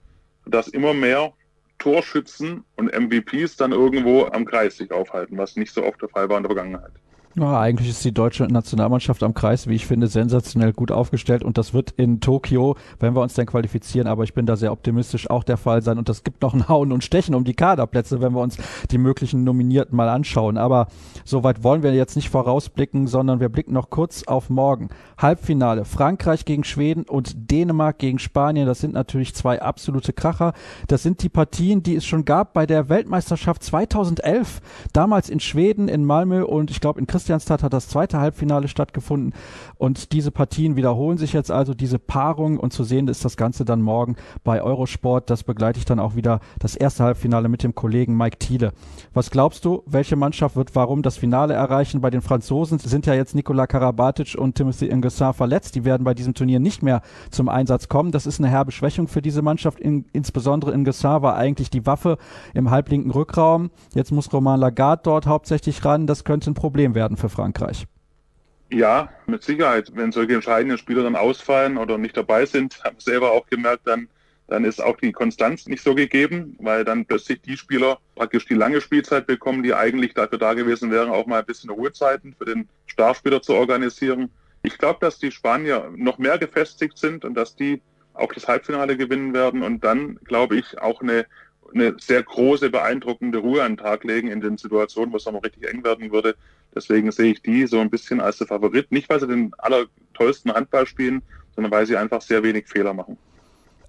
dass 0.47 0.69
immer 0.69 0.95
mehr 0.95 1.33
Torschützen 1.79 2.65
und 2.77 2.93
MVPs 2.93 3.57
dann 3.57 3.73
irgendwo 3.73 4.27
am 4.27 4.45
Kreis 4.45 4.77
sich 4.77 4.93
aufhalten, 4.93 5.37
was 5.37 5.57
nicht 5.57 5.75
so 5.75 5.85
oft 5.85 6.01
der 6.01 6.09
Fall 6.09 6.29
war 6.29 6.37
in 6.37 6.45
der 6.45 6.55
Vergangenheit. 6.55 6.93
Ja, 7.37 7.61
eigentlich 7.61 7.89
ist 7.89 8.05
die 8.05 8.13
deutsche 8.13 8.43
Nationalmannschaft 8.43 9.23
am 9.23 9.35
Kreis, 9.35 9.69
wie 9.69 9.77
ich 9.77 9.87
finde, 9.87 10.09
sensationell 10.09 10.73
gut 10.73 10.91
aufgestellt 10.91 11.45
und 11.45 11.59
das 11.59 11.73
wird 11.73 11.93
in 11.93 12.21
Tokio, 12.21 12.75
wenn 12.99 13.15
wir 13.15 13.23
uns 13.23 13.35
dann 13.35 13.47
qualifizieren, 13.47 14.09
aber 14.09 14.25
ich 14.25 14.35
bin 14.35 14.47
da 14.47 14.57
sehr 14.57 14.73
optimistisch, 14.73 15.31
auch 15.31 15.45
der 15.45 15.57
Fall 15.57 15.81
sein 15.81 15.99
und 15.99 16.09
das 16.09 16.25
gibt 16.25 16.43
noch 16.43 16.55
ein 16.55 16.67
Hauen 16.67 16.91
und 16.91 17.05
Stechen 17.05 17.37
um 17.37 17.45
die 17.45 17.55
Kaderplätze, 17.55 18.21
wenn 18.21 18.33
wir 18.33 18.41
uns 18.41 18.57
die 18.91 18.99
möglichen 18.99 19.45
Nominierten 19.45 19.97
mal 19.97 20.09
anschauen. 20.09 20.59
Aber 20.59 20.89
soweit 21.25 21.63
wollen 21.63 21.85
wir 21.85 21.95
jetzt 21.95 22.17
nicht 22.17 22.31
vorausblicken, 22.31 23.07
sondern 23.07 23.39
wir 23.39 23.49
blicken 23.49 23.75
noch 23.75 23.91
kurz 23.91 24.25
auf 24.25 24.51
morgen. 24.51 24.89
Halbfinale 25.17 25.85
Frankreich 25.85 26.45
gegen 26.45 26.65
Schweden 26.65 27.05
und 27.05 27.49
Dänemark 27.53 27.99
gegen 27.99 28.19
Spanien, 28.19 28.67
das 28.67 28.81
sind 28.81 28.93
natürlich 28.93 29.37
zwei 29.37 29.63
absolute 29.63 30.13
Kracher. 30.13 30.53
Das 30.89 31.05
sind 31.05 31.23
die 31.23 31.29
Partien, 31.29 31.85
die 31.85 31.95
es 31.95 32.05
schon 32.05 32.25
gab 32.25 32.55
bei 32.55 32.67
der 32.67 32.89
Weltmeisterschaft 32.89 33.63
2011, 33.63 34.61
damals 34.93 35.31
in 35.31 35.39
Schweden, 35.39 35.87
in 35.87 36.05
Malmö 36.05 36.43
und 36.43 36.73
ich 36.73 36.81
glaube 36.81 36.99
in 36.99 37.07
Christ 37.07 37.20
Christianstadt 37.21 37.63
hat 37.63 37.75
das 37.75 37.87
zweite 37.87 38.19
Halbfinale 38.19 38.67
stattgefunden 38.67 39.35
und 39.81 40.13
diese 40.13 40.31
Partien 40.31 40.77
wiederholen 40.77 41.17
sich 41.17 41.33
jetzt 41.33 41.51
also, 41.51 41.73
diese 41.73 41.99
Paarung 41.99 42.59
und 42.59 42.71
zu 42.71 42.85
sehen 42.85 43.09
ist 43.09 43.25
das 43.25 43.39
Ganze 43.39 43.65
dann 43.65 43.81
morgen 43.81 44.17
bei 44.45 44.63
Eurosport. 44.63 45.31
Das 45.31 45.43
begleite 45.43 45.79
ich 45.79 45.87
dann 45.87 45.99
auch 45.99 46.15
wieder 46.15 46.41
das 46.59 46.77
erste 46.77 47.03
Halbfinale 47.03 47.49
mit 47.49 47.63
dem 47.63 47.75
Kollegen 47.75 48.15
Mike 48.15 48.39
Thiele. 48.39 48.73
Was 49.15 49.31
glaubst 49.31 49.65
du, 49.65 49.83
welche 49.87 50.17
Mannschaft 50.17 50.55
wird 50.55 50.77
warum 50.77 51.01
das 51.01 51.17
Finale 51.17 51.55
erreichen? 51.55 52.03
Bei 52.03 52.11
den 52.11 52.21
Franzosen 52.21 52.79
sind 52.79 53.07
ja 53.07 53.15
jetzt 53.15 53.35
Nikola 53.35 53.67
Karabatic 53.67 54.37
und 54.39 54.55
Timothy 54.55 54.85
Ingesar 54.85 55.33
verletzt. 55.33 55.75
Die 55.77 55.87
werden 55.87 56.05
bei 56.05 56.13
diesem 56.13 56.35
Turnier 56.35 56.61
nicht 56.61 56.83
mehr 56.83 57.01
zum 57.31 57.49
Einsatz 57.49 57.89
kommen. 57.89 58.13
Das 58.13 58.27
ist 58.27 58.39
eine 58.39 58.51
herbe 58.51 58.73
Schwächung 58.73 59.09
für 59.09 59.23
diese 59.23 59.41
Mannschaft. 59.41 59.81
In, 59.81 60.05
insbesondere 60.13 60.73
Ingesar 60.73 61.23
war 61.23 61.37
eigentlich 61.37 61.71
die 61.71 61.87
Waffe 61.87 62.19
im 62.53 62.71
halblinken 62.71 63.13
Rückraum. 63.13 63.71
Jetzt 63.95 64.13
muss 64.13 64.31
Romain 64.31 64.61
Lagarde 64.61 65.01
dort 65.05 65.27
hauptsächlich 65.27 65.83
ran. 65.87 66.07
Das 66.07 66.25
könnte 66.25 66.51
ein 66.51 66.55
Problem 66.55 66.95
werden 66.95 67.17
für 67.17 67.31
Frankreich. 67.31 67.87
Ja, 68.73 69.11
mit 69.27 69.43
Sicherheit. 69.43 69.91
Wenn 69.95 70.13
solche 70.13 70.35
entscheidenden 70.35 70.79
Spieler 70.79 71.03
dann 71.03 71.17
ausfallen 71.17 71.77
oder 71.77 71.99
nicht 71.99 72.17
dabei 72.17 72.47
sind, 72.47 72.81
haben 72.85 72.97
wir 72.97 73.03
selber 73.03 73.33
auch 73.33 73.47
gemerkt, 73.47 73.87
dann, 73.87 74.09
dann 74.47 74.65
ist 74.65 74.83
auch 74.83 74.97
die 74.97 75.13
Konstanz 75.13 75.67
nicht 75.67 75.83
so 75.83 75.95
gegeben, 75.95 76.57
weil 76.61 76.85
dann 76.85 77.05
plötzlich 77.05 77.43
die 77.43 77.57
Spieler 77.57 77.99
praktisch 78.15 78.47
die 78.47 78.55
lange 78.55 78.81
Spielzeit 78.81 79.27
bekommen, 79.27 79.63
die 79.63 79.75
eigentlich 79.75 80.15
dafür 80.15 80.39
da 80.39 80.55
gewesen 80.55 80.91
wären, 80.91 81.11
auch 81.11 81.27
mal 81.27 81.41
ein 81.41 81.47
bisschen 81.47 81.71
Ruhezeiten 81.71 82.35
für 82.39 82.45
den 82.45 82.69
Starspieler 82.87 83.43
zu 83.43 83.55
organisieren. 83.55 84.31
Ich 84.63 84.79
glaube, 84.79 84.99
dass 85.01 85.19
die 85.19 85.33
Spanier 85.33 85.91
noch 85.97 86.19
mehr 86.19 86.39
gefestigt 86.39 86.97
sind 86.97 87.25
und 87.25 87.35
dass 87.35 87.57
die 87.57 87.83
auch 88.15 88.33
das 88.33 88.47
Halbfinale 88.47 88.97
gewinnen 88.97 89.33
werden 89.33 89.63
und 89.63 89.83
dann, 89.83 90.17
glaube 90.25 90.57
ich, 90.57 90.79
auch 90.81 91.01
eine, 91.01 91.27
eine 91.75 91.97
sehr 91.99 92.23
große, 92.23 92.71
beeindruckende 92.71 93.39
Ruhe 93.39 93.63
an 93.63 93.73
den 93.73 93.85
Tag 93.85 94.05
legen 94.05 94.29
in 94.29 94.41
den 94.41 94.59
Situationen, 94.59 95.13
wo 95.13 95.17
es 95.17 95.25
nochmal 95.25 95.43
richtig 95.43 95.69
eng 95.69 95.85
werden 95.85 96.11
würde. 96.13 96.37
Deswegen 96.75 97.11
sehe 97.11 97.33
ich 97.33 97.43
die 97.43 97.67
so 97.67 97.81
ein 97.81 97.91
bisschen 97.91 98.21
als 98.21 98.39
der 98.39 98.47
Favorit. 98.47 98.93
Nicht, 98.93 99.09
weil 99.09 99.21
sie 99.21 99.27
den 99.27 99.53
allertollsten 99.59 100.53
Handball 100.53 100.87
spielen, 100.87 101.23
sondern 101.55 101.73
weil 101.73 101.87
sie 101.87 101.97
einfach 101.97 102.23
sehr 102.23 102.43
wenig 102.43 102.69
Fehler 102.69 102.95
machen. 102.95 103.19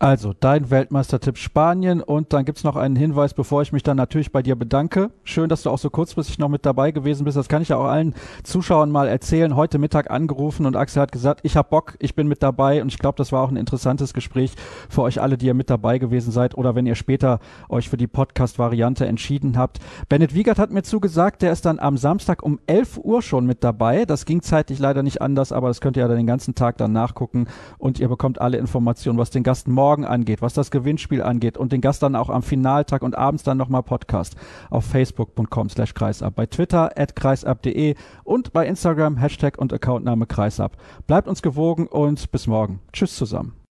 Also, 0.01 0.33
dein 0.33 0.71
Weltmeistertipp 0.71 1.37
Spanien 1.37 2.01
und 2.01 2.33
dann 2.33 2.43
gibt's 2.43 2.63
noch 2.63 2.75
einen 2.75 2.95
Hinweis, 2.95 3.35
bevor 3.35 3.61
ich 3.61 3.71
mich 3.71 3.83
dann 3.83 3.97
natürlich 3.97 4.31
bei 4.31 4.41
dir 4.41 4.55
bedanke. 4.55 5.11
Schön, 5.23 5.47
dass 5.47 5.61
du 5.61 5.69
auch 5.69 5.77
so 5.77 5.91
kurzfristig 5.91 6.39
noch 6.39 6.49
mit 6.49 6.65
dabei 6.65 6.89
gewesen 6.89 7.23
bist. 7.23 7.37
Das 7.37 7.47
kann 7.47 7.61
ich 7.61 7.69
ja 7.69 7.77
auch 7.77 7.85
allen 7.85 8.15
Zuschauern 8.41 8.89
mal 8.89 9.07
erzählen. 9.07 9.55
Heute 9.55 9.77
Mittag 9.77 10.09
angerufen 10.09 10.65
und 10.65 10.75
Axel 10.75 11.03
hat 11.03 11.11
gesagt, 11.11 11.41
ich 11.43 11.55
hab 11.55 11.69
Bock, 11.69 11.97
ich 11.99 12.15
bin 12.15 12.27
mit 12.27 12.41
dabei 12.41 12.81
und 12.81 12.87
ich 12.87 12.97
glaube, 12.97 13.15
das 13.15 13.31
war 13.31 13.43
auch 13.43 13.51
ein 13.51 13.57
interessantes 13.57 14.15
Gespräch 14.15 14.53
für 14.89 15.03
euch 15.03 15.21
alle, 15.21 15.37
die 15.37 15.45
ihr 15.45 15.53
mit 15.53 15.69
dabei 15.69 15.99
gewesen 15.99 16.31
seid 16.31 16.57
oder 16.57 16.73
wenn 16.73 16.87
ihr 16.87 16.95
später 16.95 17.39
euch 17.69 17.87
für 17.87 17.97
die 17.97 18.07
Podcast-Variante 18.07 19.05
entschieden 19.05 19.55
habt. 19.55 19.81
Bennett 20.09 20.33
Wiegert 20.33 20.57
hat 20.57 20.71
mir 20.71 20.81
zugesagt, 20.81 21.43
der 21.43 21.51
ist 21.51 21.65
dann 21.65 21.77
am 21.77 21.97
Samstag 21.97 22.41
um 22.41 22.59
11 22.65 22.97
Uhr 23.03 23.21
schon 23.21 23.45
mit 23.45 23.63
dabei. 23.63 24.05
Das 24.05 24.25
ging 24.25 24.41
zeitlich 24.41 24.79
leider 24.79 25.03
nicht 25.03 25.21
anders, 25.21 25.51
aber 25.51 25.67
das 25.67 25.79
könnt 25.79 25.95
ihr 25.95 26.01
ja 26.01 26.07
dann 26.07 26.17
den 26.17 26.25
ganzen 26.25 26.55
Tag 26.55 26.77
dann 26.77 26.91
nachgucken 26.91 27.45
und 27.77 27.99
ihr 27.99 28.09
bekommt 28.09 28.41
alle 28.41 28.57
Informationen, 28.57 29.19
was 29.19 29.29
den 29.29 29.43
Gast 29.43 29.67
morgen 29.67 29.90
morgen 29.91 30.05
angeht, 30.05 30.41
was 30.41 30.53
das 30.53 30.71
Gewinnspiel 30.71 31.21
angeht 31.21 31.57
und 31.57 31.73
den 31.73 31.81
Gast 31.81 32.01
dann 32.01 32.15
auch 32.15 32.29
am 32.29 32.43
Finaltag 32.43 33.01
und 33.01 33.17
abends 33.17 33.43
dann 33.43 33.57
nochmal 33.57 33.83
Podcast 33.83 34.37
auf 34.69 34.85
facebook.com 34.85 35.69
slash 35.69 35.93
kreisab, 35.93 36.33
bei 36.33 36.45
Twitter 36.45 36.97
at 36.97 37.13
kreisab.de 37.13 37.95
und 38.23 38.53
bei 38.53 38.65
Instagram 38.65 39.17
Hashtag 39.17 39.57
und 39.57 39.73
Accountname 39.73 40.27
kreisab. 40.27 40.77
Bleibt 41.07 41.27
uns 41.27 41.41
gewogen 41.41 41.87
und 41.87 42.31
bis 42.31 42.47
morgen. 42.47 42.79
Tschüss 42.93 43.17
zusammen. 43.17 43.51